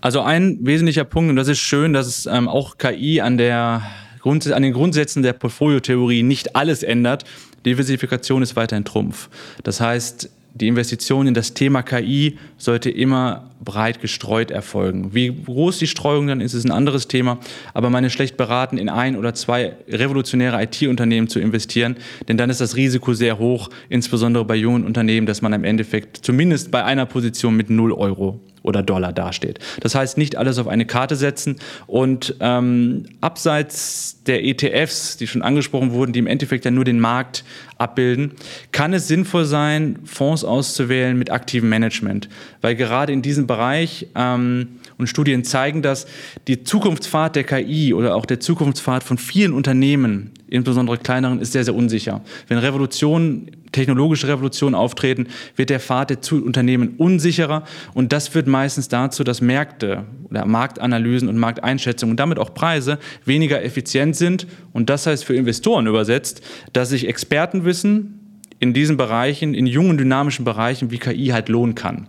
Also 0.00 0.20
ein 0.20 0.58
wesentlicher 0.60 1.02
Punkt, 1.02 1.30
und 1.30 1.34
das 1.34 1.48
ist 1.48 1.58
schön, 1.58 1.92
dass 1.92 2.06
es 2.06 2.26
ähm, 2.26 2.46
auch 2.46 2.78
KI 2.78 3.20
an 3.20 3.36
der 3.36 3.82
an 4.26 4.62
den 4.62 4.72
Grundsätzen 4.72 5.22
der 5.22 5.32
Portfoliotheorie 5.32 6.22
nicht 6.22 6.56
alles 6.56 6.82
ändert. 6.82 7.24
Diversifikation 7.64 8.42
ist 8.42 8.56
weiterhin 8.56 8.84
Trumpf. 8.84 9.28
Das 9.62 9.80
heißt, 9.80 10.30
die 10.54 10.68
Investition 10.68 11.26
in 11.26 11.34
das 11.34 11.52
Thema 11.52 11.82
KI 11.82 12.38
sollte 12.56 12.88
immer 12.88 13.50
breit 13.62 14.00
gestreut 14.00 14.50
erfolgen. 14.50 15.14
Wie 15.14 15.30
groß 15.44 15.78
die 15.78 15.86
Streuung 15.86 16.26
dann 16.28 16.40
ist, 16.40 16.54
ist 16.54 16.64
ein 16.64 16.70
anderes 16.70 17.08
Thema. 17.08 17.38
Aber 17.74 17.90
man 17.90 18.04
ist 18.04 18.14
schlecht 18.14 18.36
beraten, 18.36 18.78
in 18.78 18.88
ein 18.88 19.16
oder 19.16 19.34
zwei 19.34 19.74
revolutionäre 19.86 20.62
IT-Unternehmen 20.62 21.28
zu 21.28 21.40
investieren, 21.40 21.96
denn 22.26 22.38
dann 22.38 22.48
ist 22.48 22.60
das 22.60 22.74
Risiko 22.74 23.12
sehr 23.12 23.38
hoch, 23.38 23.68
insbesondere 23.90 24.44
bei 24.44 24.56
jungen 24.56 24.84
Unternehmen, 24.84 25.26
dass 25.26 25.42
man 25.42 25.52
im 25.52 25.64
Endeffekt 25.64 26.24
zumindest 26.24 26.70
bei 26.70 26.82
einer 26.84 27.04
Position 27.04 27.54
mit 27.54 27.68
0 27.68 27.92
Euro 27.92 28.40
oder 28.66 28.82
Dollar 28.82 29.12
dasteht. 29.12 29.58
Das 29.80 29.94
heißt, 29.94 30.18
nicht 30.18 30.36
alles 30.36 30.58
auf 30.58 30.68
eine 30.68 30.86
Karte 30.86 31.16
setzen 31.16 31.56
und 31.86 32.34
ähm, 32.40 33.04
abseits 33.20 34.22
der 34.26 34.44
ETFs, 34.44 35.16
die 35.16 35.26
schon 35.26 35.42
angesprochen 35.42 35.92
wurden, 35.92 36.12
die 36.12 36.18
im 36.18 36.26
Endeffekt 36.26 36.64
ja 36.64 36.70
nur 36.70 36.84
den 36.84 37.00
Markt 37.00 37.44
abbilden, 37.78 38.32
kann 38.72 38.92
es 38.92 39.08
sinnvoll 39.08 39.44
sein, 39.44 39.98
Fonds 40.04 40.44
auszuwählen 40.44 41.16
mit 41.18 41.30
aktivem 41.30 41.68
Management, 41.68 42.28
weil 42.60 42.74
gerade 42.74 43.12
in 43.12 43.22
diesem 43.22 43.46
Bereich 43.46 44.08
ähm, 44.14 44.68
und 44.98 45.08
Studien 45.08 45.44
zeigen 45.44 45.82
das, 45.82 46.06
die 46.48 46.64
Zukunftsfahrt 46.64 47.36
der 47.36 47.44
KI 47.44 47.92
oder 47.92 48.14
auch 48.14 48.26
der 48.26 48.40
Zukunftsfahrt 48.40 49.04
von 49.04 49.18
vielen 49.18 49.52
Unternehmen, 49.52 50.30
insbesondere 50.48 50.98
kleineren, 50.98 51.40
ist 51.40 51.52
sehr, 51.52 51.64
sehr 51.64 51.74
unsicher. 51.74 52.22
Wenn 52.48 52.58
Revolutionen 52.58 53.50
technologische 53.76 54.28
Revolutionen 54.28 54.74
auftreten, 54.74 55.28
wird 55.54 55.70
der 55.70 55.80
Pfad 55.80 56.10
der 56.10 56.18
Unternehmen 56.42 56.94
unsicherer 56.96 57.64
und 57.94 58.12
das 58.12 58.28
führt 58.28 58.46
meistens 58.46 58.88
dazu, 58.88 59.22
dass 59.22 59.40
Märkte 59.40 60.04
oder 60.30 60.46
Marktanalysen 60.46 61.28
und 61.28 61.36
Markteinschätzungen 61.38 62.12
und 62.12 62.20
damit 62.20 62.38
auch 62.38 62.54
Preise 62.54 62.98
weniger 63.24 63.62
effizient 63.62 64.16
sind 64.16 64.46
und 64.72 64.90
das 64.90 65.06
heißt 65.06 65.24
für 65.24 65.34
Investoren 65.34 65.86
übersetzt, 65.86 66.40
dass 66.72 66.88
sich 66.88 67.06
Expertenwissen 67.06 68.42
in 68.58 68.72
diesen 68.72 68.96
Bereichen, 68.96 69.52
in 69.52 69.66
jungen 69.66 69.98
dynamischen 69.98 70.44
Bereichen 70.44 70.90
wie 70.90 70.98
KI 70.98 71.26
halt 71.28 71.48
lohnen 71.48 71.74
kann. 71.74 72.08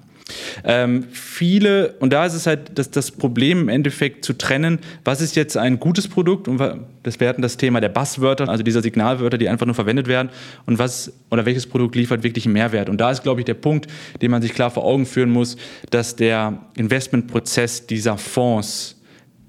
Ähm, 0.64 1.06
viele, 1.12 1.94
und 2.00 2.12
da 2.12 2.26
ist 2.26 2.34
es 2.34 2.48
halt 2.48 2.72
das, 2.76 2.92
das 2.92 3.12
Problem 3.12 3.62
im 3.62 3.70
Endeffekt 3.70 4.26
zu 4.26 4.34
trennen, 4.34 4.80
was 5.04 5.22
ist 5.22 5.36
jetzt 5.36 5.58
ein 5.58 5.80
gutes 5.80 6.08
Produkt 6.08 6.48
und 6.48 6.60
das 7.04 7.20
wäre 7.20 7.40
das 7.40 7.58
Thema 7.58 7.80
der 7.80 7.90
Buzzwörter, 7.90 8.50
also 8.50 8.64
dieser 8.64 8.82
Signalwörter, 8.82 9.38
die 9.38 9.48
einfach 9.48 9.66
nur 9.66 9.76
verwendet 9.76 10.08
werden 10.08 10.30
und 10.66 10.80
was 10.80 11.14
oder 11.32 11.46
welches 11.46 11.68
Produkt 11.68 11.96
liefert 11.96 12.24
wirklich 12.24 12.46
einen 12.46 12.54
Mehrwert. 12.54 12.90
Und 12.90 13.00
da 13.00 13.12
ist, 13.12 13.24
glaube 13.24 13.42
ich, 13.42 13.46
der 13.46 13.54
Punkt, 13.54 13.88
den 14.22 14.32
man 14.32 14.42
sich 14.42 14.54
klar 14.54 14.72
vor 14.72 14.84
Augen 14.84 15.06
führen 15.06 15.30
muss, 15.30 15.58
dass 15.90 16.16
der 16.16 16.58
Investmentprozess 16.76 17.88
dieser 17.88 18.18
Fonds 18.18 18.97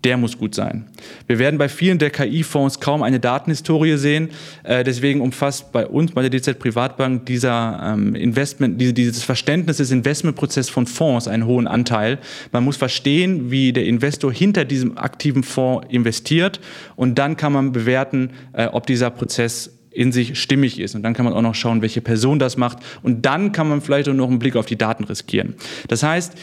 der 0.04 0.16
muss 0.16 0.38
gut 0.38 0.54
sein. 0.54 0.86
Wir 1.26 1.38
werden 1.38 1.58
bei 1.58 1.68
vielen 1.68 1.98
der 1.98 2.10
KI-Fonds 2.10 2.80
kaum 2.80 3.02
eine 3.02 3.18
Datenhistorie 3.18 3.96
sehen. 3.96 4.30
Äh, 4.62 4.84
deswegen 4.84 5.20
umfasst 5.20 5.72
bei 5.72 5.86
uns, 5.86 6.12
bei 6.12 6.26
der 6.26 6.30
DZ 6.30 6.58
Privatbank, 6.58 7.26
dieser 7.26 7.94
ähm, 7.94 8.14
Investment, 8.14 8.80
diese, 8.80 8.92
dieses 8.92 9.24
Verständnis 9.24 9.78
des 9.78 9.90
Investmentprozesses 9.90 10.70
von 10.70 10.86
Fonds 10.86 11.26
einen 11.26 11.46
hohen 11.46 11.66
Anteil. 11.66 12.18
Man 12.52 12.64
muss 12.64 12.76
verstehen, 12.76 13.50
wie 13.50 13.72
der 13.72 13.86
Investor 13.86 14.32
hinter 14.32 14.64
diesem 14.64 14.96
aktiven 14.96 15.42
Fonds 15.42 15.86
investiert 15.90 16.60
und 16.94 17.18
dann 17.18 17.36
kann 17.36 17.52
man 17.52 17.72
bewerten, 17.72 18.30
äh, 18.52 18.66
ob 18.66 18.86
dieser 18.86 19.10
Prozess 19.10 19.78
in 19.90 20.12
sich 20.12 20.40
stimmig 20.40 20.78
ist. 20.78 20.94
Und 20.94 21.02
dann 21.02 21.12
kann 21.12 21.24
man 21.24 21.34
auch 21.34 21.42
noch 21.42 21.56
schauen, 21.56 21.82
welche 21.82 22.00
Person 22.00 22.38
das 22.38 22.56
macht. 22.56 22.78
Und 23.02 23.26
dann 23.26 23.50
kann 23.50 23.68
man 23.68 23.80
vielleicht 23.80 24.08
auch 24.08 24.14
noch 24.14 24.28
einen 24.28 24.38
Blick 24.38 24.54
auf 24.54 24.66
die 24.66 24.76
Daten 24.76 25.02
riskieren. 25.02 25.54
Das 25.88 26.04
heißt, 26.04 26.34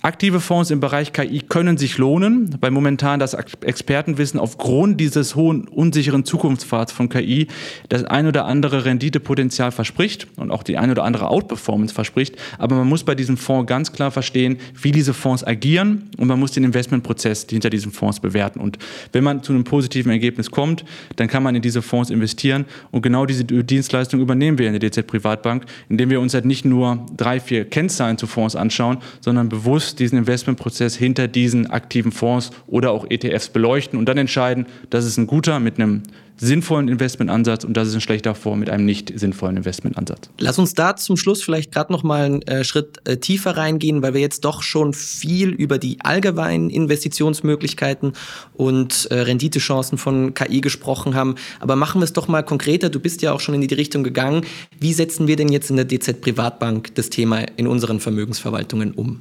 Aktive 0.00 0.38
Fonds 0.38 0.70
im 0.70 0.78
Bereich 0.78 1.12
KI 1.12 1.40
können 1.40 1.76
sich 1.76 1.98
lohnen, 1.98 2.56
weil 2.60 2.70
momentan 2.70 3.18
das 3.18 3.34
Expertenwissen 3.34 4.38
aufgrund 4.38 5.00
dieses 5.00 5.34
hohen 5.34 5.66
unsicheren 5.66 6.24
Zukunftspfads 6.24 6.92
von 6.92 7.08
KI 7.08 7.48
das 7.88 8.04
ein 8.04 8.28
oder 8.28 8.44
andere 8.44 8.84
Renditepotenzial 8.84 9.72
verspricht 9.72 10.28
und 10.36 10.52
auch 10.52 10.62
die 10.62 10.78
ein 10.78 10.92
oder 10.92 11.02
andere 11.02 11.28
Outperformance 11.28 11.92
verspricht. 11.92 12.36
Aber 12.58 12.76
man 12.76 12.88
muss 12.88 13.02
bei 13.02 13.16
diesem 13.16 13.36
Fonds 13.36 13.68
ganz 13.68 13.90
klar 13.90 14.12
verstehen, 14.12 14.58
wie 14.80 14.92
diese 14.92 15.14
Fonds 15.14 15.42
agieren 15.42 16.08
und 16.16 16.28
man 16.28 16.38
muss 16.38 16.52
den 16.52 16.62
Investmentprozess 16.62 17.46
hinter 17.50 17.68
diesen 17.68 17.90
Fonds 17.90 18.20
bewerten. 18.20 18.60
Und 18.60 18.78
wenn 19.10 19.24
man 19.24 19.42
zu 19.42 19.52
einem 19.52 19.64
positiven 19.64 20.12
Ergebnis 20.12 20.52
kommt, 20.52 20.84
dann 21.16 21.26
kann 21.26 21.42
man 21.42 21.56
in 21.56 21.62
diese 21.62 21.82
Fonds 21.82 22.10
investieren 22.10 22.66
und 22.92 23.02
genau 23.02 23.26
diese 23.26 23.44
Dienstleistung 23.44 24.20
übernehmen 24.20 24.58
wir 24.58 24.68
in 24.68 24.78
der 24.78 24.90
DZ 24.90 25.08
Privatbank, 25.08 25.64
indem 25.88 26.10
wir 26.10 26.20
uns 26.20 26.34
halt 26.34 26.44
nicht 26.44 26.64
nur 26.64 27.04
drei, 27.16 27.40
vier 27.40 27.64
Kennzahlen 27.64 28.16
zu 28.16 28.28
Fonds 28.28 28.54
anschauen, 28.54 28.98
sondern 29.20 29.48
bewusst 29.48 29.87
diesen 29.94 30.18
Investmentprozess 30.18 30.96
hinter 30.96 31.28
diesen 31.28 31.68
aktiven 31.68 32.12
Fonds 32.12 32.50
oder 32.66 32.90
auch 32.90 33.06
ETFs 33.08 33.48
beleuchten 33.48 33.98
und 33.98 34.06
dann 34.06 34.18
entscheiden, 34.18 34.66
das 34.90 35.04
ist 35.04 35.16
ein 35.16 35.26
guter 35.26 35.60
mit 35.60 35.78
einem 35.78 36.02
sinnvollen 36.38 36.88
Investmentansatz 36.88 37.64
und 37.64 37.76
das 37.76 37.88
ist 37.88 37.94
ein 37.94 38.00
schlechter 38.00 38.34
Fonds 38.34 38.60
mit 38.60 38.70
einem 38.70 38.84
nicht 38.84 39.12
sinnvollen 39.18 39.56
Investmentansatz. 39.56 40.30
Lass 40.38 40.58
uns 40.58 40.74
da 40.74 40.96
zum 40.96 41.16
Schluss 41.16 41.42
vielleicht 41.42 41.72
gerade 41.72 41.92
noch 41.92 42.02
mal 42.02 42.24
einen 42.24 42.42
äh, 42.42 42.64
Schritt 42.64 42.98
äh, 43.04 43.16
tiefer 43.16 43.56
reingehen, 43.56 44.02
weil 44.02 44.14
wir 44.14 44.20
jetzt 44.20 44.44
doch 44.44 44.62
schon 44.62 44.94
viel 44.94 45.50
über 45.50 45.78
die 45.78 45.98
allgemeinen 46.00 46.70
Investitionsmöglichkeiten 46.70 48.12
und 48.54 49.08
äh, 49.10 49.20
Renditechancen 49.20 49.98
von 49.98 50.34
KI 50.34 50.60
gesprochen 50.60 51.14
haben. 51.14 51.34
Aber 51.60 51.76
machen 51.76 52.00
wir 52.00 52.04
es 52.04 52.12
doch 52.12 52.28
mal 52.28 52.42
konkreter. 52.42 52.88
Du 52.88 53.00
bist 53.00 53.22
ja 53.22 53.32
auch 53.32 53.40
schon 53.40 53.54
in 53.54 53.66
die 53.66 53.74
Richtung 53.74 54.04
gegangen. 54.04 54.44
Wie 54.78 54.92
setzen 54.92 55.26
wir 55.26 55.36
denn 55.36 55.48
jetzt 55.48 55.70
in 55.70 55.76
der 55.76 55.86
DZ 55.86 56.20
Privatbank 56.20 56.94
das 56.94 57.10
Thema 57.10 57.40
in 57.56 57.66
unseren 57.66 58.00
Vermögensverwaltungen 58.00 58.92
um? 58.92 59.20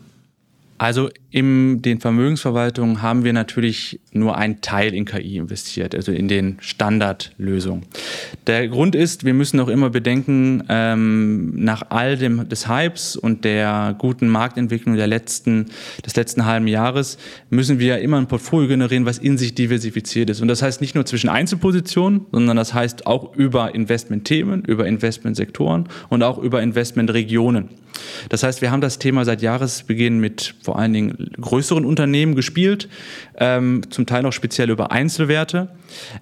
Also 0.78 1.10
in 1.32 1.82
den 1.82 2.00
Vermögensverwaltungen 2.00 3.02
haben 3.02 3.24
wir 3.24 3.34
natürlich 3.34 4.00
nur 4.12 4.38
einen 4.38 4.62
Teil 4.62 4.94
in 4.94 5.06
KI 5.06 5.38
investiert, 5.38 5.96
also 5.96 6.12
in 6.12 6.28
den 6.28 6.58
Standardlösungen. 6.60 7.86
Der 8.46 8.68
Grund 8.68 8.94
ist, 8.94 9.26
wir 9.26 9.34
müssen 9.34 9.60
auch 9.60 9.70
immer 9.70 9.90
bedenken, 9.90 10.64
ähm, 10.70 11.54
nach 11.56 11.84
all 11.90 12.16
dem 12.18 12.48
des 12.48 12.70
Hypes 12.70 13.16
und 13.16 13.44
der 13.44 13.96
guten 13.98 14.30
Marktentwicklung 14.30 14.96
der 14.96 15.08
letzten, 15.08 15.66
des 16.06 16.16
letzten 16.16 16.46
halben 16.46 16.68
Jahres 16.68 17.18
müssen 17.50 17.80
wir 17.80 18.00
immer 18.00 18.18
ein 18.18 18.28
Portfolio 18.28 18.68
generieren, 18.68 19.06
was 19.06 19.18
in 19.18 19.38
sich 19.38 19.56
diversifiziert 19.56 20.30
ist. 20.30 20.42
Und 20.42 20.48
das 20.48 20.62
heißt 20.62 20.80
nicht 20.82 20.94
nur 20.94 21.06
zwischen 21.06 21.30
Einzelpositionen, 21.30 22.28
sondern 22.32 22.56
das 22.56 22.74
heißt 22.74 23.08
auch 23.08 23.36
über 23.36 23.74
Investmentthemen, 23.74 24.64
über 24.64 24.88
Investmentsektoren 24.88 25.90
und 26.10 26.24
auch 26.24 26.38
über 26.38 26.62
Investmentregionen. 26.62 27.70
Das 28.30 28.44
heißt, 28.44 28.62
wir 28.62 28.72
haben 28.72 28.82
das 28.82 29.00
Thema 29.00 29.26
seit 29.26 29.42
Jahresbeginn 29.42 30.20
mit 30.20 30.56
vor 30.62 30.80
allen 30.80 30.94
Dingen 30.94 31.32
größeren 31.40 31.86
Unternehmen 31.86 32.36
gespielt, 32.36 32.90
ähm, 33.38 33.82
zum 33.90 34.06
Teil 34.06 34.26
auch 34.26 34.34
speziell 34.34 34.70
über 34.70 34.92
Einzelwerte. 34.92 35.70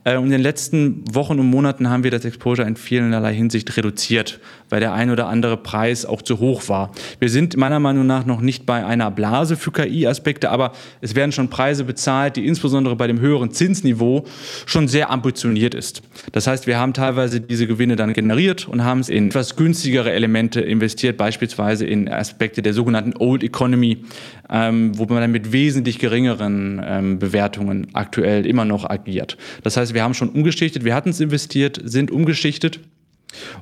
Äh, 0.03 0.15
in 0.15 0.29
den 0.29 0.41
letzten 0.41 1.03
Wochen 1.13 1.39
und 1.39 1.47
Monaten 1.47 1.89
haben 1.89 2.03
wir 2.03 2.11
das 2.11 2.25
Exposure 2.25 2.67
in 2.67 2.75
vielerlei 2.75 3.33
Hinsicht 3.33 3.75
reduziert, 3.77 4.39
weil 4.69 4.79
der 4.79 4.93
ein 4.93 5.09
oder 5.09 5.27
andere 5.27 5.57
Preis 5.57 6.05
auch 6.05 6.21
zu 6.21 6.39
hoch 6.39 6.67
war. 6.69 6.91
Wir 7.19 7.29
sind 7.29 7.57
meiner 7.57 7.79
Meinung 7.79 8.05
nach 8.07 8.25
noch 8.25 8.41
nicht 8.41 8.65
bei 8.65 8.85
einer 8.85 9.11
Blase 9.11 9.55
für 9.55 9.71
KI-Aspekte, 9.71 10.49
aber 10.49 10.71
es 11.01 11.15
werden 11.15 11.31
schon 11.31 11.49
Preise 11.49 11.83
bezahlt, 11.83 12.35
die 12.35 12.45
insbesondere 12.45 12.95
bei 12.95 13.07
dem 13.07 13.19
höheren 13.19 13.51
Zinsniveau 13.51 14.25
schon 14.65 14.87
sehr 14.87 15.09
ambitioniert 15.11 15.73
ist. 15.73 16.01
Das 16.31 16.47
heißt, 16.47 16.67
wir 16.67 16.77
haben 16.77 16.93
teilweise 16.93 17.41
diese 17.41 17.67
Gewinne 17.67 17.95
dann 17.95 18.13
generiert 18.13 18.67
und 18.67 18.83
haben 18.83 18.99
es 18.99 19.09
in 19.09 19.27
etwas 19.27 19.55
günstigere 19.55 20.11
Elemente 20.11 20.61
investiert, 20.61 21.17
beispielsweise 21.17 21.85
in 21.85 22.09
Aspekte 22.09 22.61
der 22.61 22.73
sogenannten 22.73 23.13
Old 23.17 23.43
Economy, 23.43 24.03
ähm, 24.49 24.97
wo 24.97 25.05
man 25.05 25.21
dann 25.21 25.31
mit 25.31 25.51
wesentlich 25.51 25.99
geringeren 25.99 26.81
ähm, 26.85 27.19
Bewertungen 27.19 27.87
aktuell 27.93 28.45
immer 28.45 28.65
noch 28.65 28.89
agiert. 28.89 29.37
Das 29.63 29.77
heißt, 29.77 29.93
wir 29.93 30.03
haben 30.03 30.13
schon 30.13 30.29
umgeschichtet, 30.29 30.83
wir 30.83 30.95
hatten 30.95 31.09
es 31.09 31.19
investiert, 31.19 31.79
sind 31.83 32.11
umgeschichtet 32.11 32.79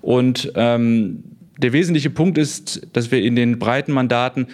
und 0.01 0.51
ähm, 0.55 1.23
der 1.57 1.73
wesentliche 1.73 2.09
Punkt 2.09 2.37
ist, 2.37 2.87
dass 2.93 3.11
wir 3.11 3.21
in 3.21 3.35
den 3.35 3.59
breiten 3.59 3.91
Mandaten 3.91 4.47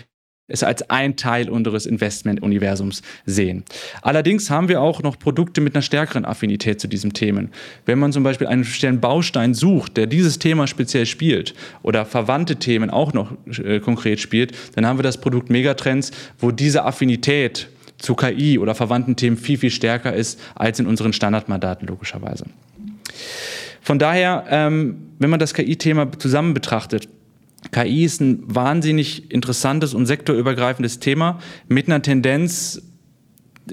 es 0.49 0.63
als 0.63 0.89
ein 0.89 1.15
Teil 1.15 1.49
unseres 1.49 1.85
Investment-Universums 1.85 3.01
sehen. 3.25 3.63
Allerdings 4.01 4.49
haben 4.49 4.67
wir 4.67 4.81
auch 4.81 5.01
noch 5.01 5.17
Produkte 5.17 5.61
mit 5.61 5.75
einer 5.75 5.81
stärkeren 5.81 6.25
Affinität 6.25 6.81
zu 6.81 6.87
diesen 6.87 7.13
Themen. 7.13 7.51
Wenn 7.85 7.99
man 7.99 8.11
zum 8.11 8.23
Beispiel 8.23 8.47
einen 8.47 8.65
Baustein 8.99 9.53
sucht, 9.53 9.95
der 9.95 10.07
dieses 10.07 10.39
Thema 10.39 10.67
speziell 10.67 11.05
spielt 11.05 11.53
oder 11.83 12.05
verwandte 12.05 12.57
Themen 12.57 12.89
auch 12.89 13.13
noch 13.13 13.31
äh, 13.63 13.79
konkret 13.79 14.19
spielt, 14.19 14.53
dann 14.75 14.85
haben 14.85 14.97
wir 14.97 15.03
das 15.03 15.21
Produkt 15.21 15.49
Megatrends, 15.49 16.11
wo 16.39 16.51
diese 16.51 16.83
Affinität 16.83 17.69
zu 17.99 18.15
KI 18.15 18.57
oder 18.57 18.75
verwandten 18.75 19.15
Themen 19.15 19.37
viel, 19.37 19.57
viel 19.57 19.71
stärker 19.71 20.13
ist 20.13 20.39
als 20.55 20.79
in 20.79 20.87
unseren 20.87 21.13
Standardmandaten 21.13 21.87
logischerweise. 21.87 22.45
Von 23.89 23.97
daher, 23.97 24.45
ähm, 24.51 24.97
wenn 25.17 25.31
man 25.31 25.39
das 25.39 25.55
KI-Thema 25.55 26.11
zusammen 26.19 26.53
betrachtet, 26.53 27.09
KI 27.71 28.05
ist 28.05 28.21
ein 28.21 28.43
wahnsinnig 28.45 29.31
interessantes 29.31 29.95
und 29.95 30.05
sektorübergreifendes 30.05 30.99
Thema 30.99 31.39
mit 31.69 31.87
einer 31.87 31.99
Tendenz, 31.99 32.83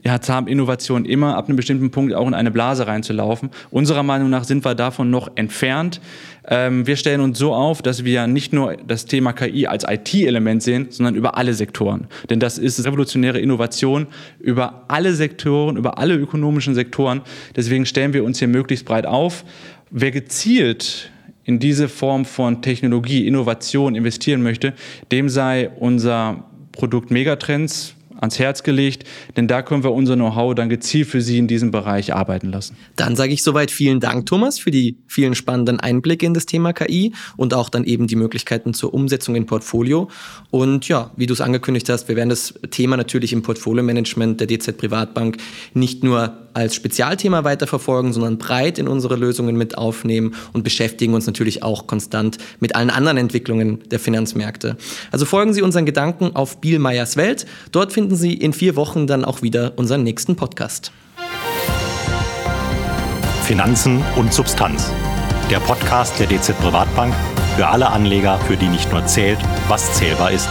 ja, 0.05 0.18
haben 0.29 0.46
Innovationen 0.48 1.05
immer 1.05 1.37
ab 1.37 1.48
einem 1.48 1.57
bestimmten 1.57 1.90
Punkt 1.90 2.14
auch 2.14 2.26
in 2.26 2.33
eine 2.33 2.50
Blase 2.50 2.87
reinzulaufen. 2.87 3.50
Unserer 3.70 4.02
Meinung 4.02 4.31
nach 4.31 4.44
sind 4.44 4.64
wir 4.64 4.74
davon 4.74 5.11
noch 5.11 5.31
entfernt. 5.37 6.00
Ähm, 6.48 6.87
wir 6.87 6.96
stellen 6.96 7.20
uns 7.20 7.38
so 7.38 7.55
auf, 7.55 7.83
dass 7.83 8.05
wir 8.05 8.26
nicht 8.26 8.52
nur 8.52 8.76
das 8.76 9.05
Thema 9.05 9.33
KI 9.33 9.66
als 9.66 9.85
IT-Element 9.87 10.62
sehen, 10.62 10.87
sondern 10.90 11.14
über 11.14 11.37
alle 11.37 11.55
Sektoren. 11.55 12.07
Denn 12.31 12.40
das 12.40 12.57
ist 12.57 12.85
revolutionäre 12.85 13.40
Innovation 13.40 14.07
über 14.38 14.85
alle 14.88 15.12
Sektoren, 15.12 15.76
über 15.76 15.98
alle 15.98 16.14
ökonomischen 16.14 16.74
Sektoren. 16.74 17.20
Deswegen 17.55 17.85
stellen 17.85 18.12
wir 18.12 18.24
uns 18.24 18.38
hier 18.38 18.48
möglichst 18.48 18.87
breit 18.87 19.07
auf. 19.07 19.44
Wer 19.90 20.11
gezielt 20.11 21.11
in 21.44 21.61
diese 21.61 21.88
Form 21.88 22.25
von 22.25 22.61
Technologie, 22.61 23.27
Innovation 23.27 23.94
investieren 23.94 24.42
möchte, 24.42 24.75
dem 25.12 25.29
sei 25.29 25.70
unser 25.79 26.44
Produkt 26.72 27.11
Megatrends 27.11 27.94
ans 28.20 28.38
Herz 28.38 28.62
gelegt, 28.62 29.05
denn 29.37 29.46
da 29.46 29.62
können 29.62 29.85
wir 29.85 29.92
unser 29.92 30.16
Know-how 30.16 30.55
dann 30.55 30.68
gezielt 30.68 31.09
für 31.09 31.20
Sie 31.20 31.38
in 31.38 31.49
diesem 31.49 31.70
Bereich 31.70 32.14
arbeiten 32.14 32.51
lassen. 32.51 32.77
Dann 32.96 33.16
sage 33.16 33.33
ich 33.33 33.42
soweit 33.42 33.70
vielen 33.70 34.01
Dank, 34.01 34.27
Thomas, 34.27 34.59
für 34.59 34.70
die 34.70 34.99
vielen 35.07 35.35
spannenden 35.35 35.81
Einblicke 35.81 36.27
in 36.27 36.35
das 36.35 36.46
Thema 36.46 36.72
KI 36.72 37.12
und 37.37 37.55
auch 37.55 37.68
dann 37.68 37.85
eben 37.85 38.07
die 38.07 38.16
Möglichkeiten 38.16 38.75
zur 38.75 38.94
Umsetzung 38.94 39.37
in 39.37 39.46
Portfolio. 39.46 40.09
Und 40.51 40.88
ja, 40.88 41.11
wie 41.16 41.27
du 41.27 41.35
es 41.35 41.40
angekündigt 41.40 41.88
hast, 41.88 42.09
wir 42.09 42.16
werden 42.16 42.31
das 42.31 42.55
Thema 42.70 42.96
natürlich 42.96 43.33
im 43.33 43.42
Portfolio-Management 43.42 44.40
der 44.40 44.46
DZ 44.46 44.77
Privatbank 44.77 45.37
nicht 45.75 46.03
nur 46.03 46.45
als 46.56 46.74
Spezialthema 46.74 47.44
weiterverfolgen, 47.44 48.14
sondern 48.14 48.38
breit 48.38 48.78
in 48.78 48.88
unsere 48.88 49.14
Lösungen 49.16 49.56
mit 49.56 49.76
aufnehmen 49.76 50.34
und 50.54 50.64
beschäftigen 50.64 51.12
uns 51.12 51.26
natürlich 51.26 51.62
auch 51.62 51.86
konstant 51.86 52.38
mit 52.60 52.74
allen 52.74 52.88
anderen 52.88 53.18
Entwicklungen 53.18 53.80
der 53.90 54.00
Finanzmärkte. 54.00 54.78
Also 55.12 55.26
folgen 55.26 55.52
Sie 55.52 55.60
unseren 55.60 55.84
Gedanken 55.84 56.34
auf 56.34 56.62
Bielmeyers 56.62 57.18
Welt. 57.18 57.44
Dort 57.72 57.92
finden 57.92 58.16
Sie 58.16 58.32
in 58.32 58.54
vier 58.54 58.74
Wochen 58.74 59.06
dann 59.06 59.24
auch 59.24 59.42
wieder 59.42 59.74
unseren 59.76 60.02
nächsten 60.02 60.34
Podcast. 60.34 60.92
Finanzen 63.42 64.02
und 64.16 64.32
Substanz. 64.32 64.90
Der 65.50 65.60
Podcast 65.60 66.18
der 66.18 66.26
DZ 66.26 66.58
Privatbank 66.58 67.14
für 67.56 67.66
alle 67.66 67.88
Anleger, 67.90 68.38
für 68.40 68.56
die 68.56 68.68
nicht 68.68 68.90
nur 68.90 69.04
zählt, 69.04 69.38
was 69.68 69.92
zählbar 69.92 70.32
ist. 70.32 70.48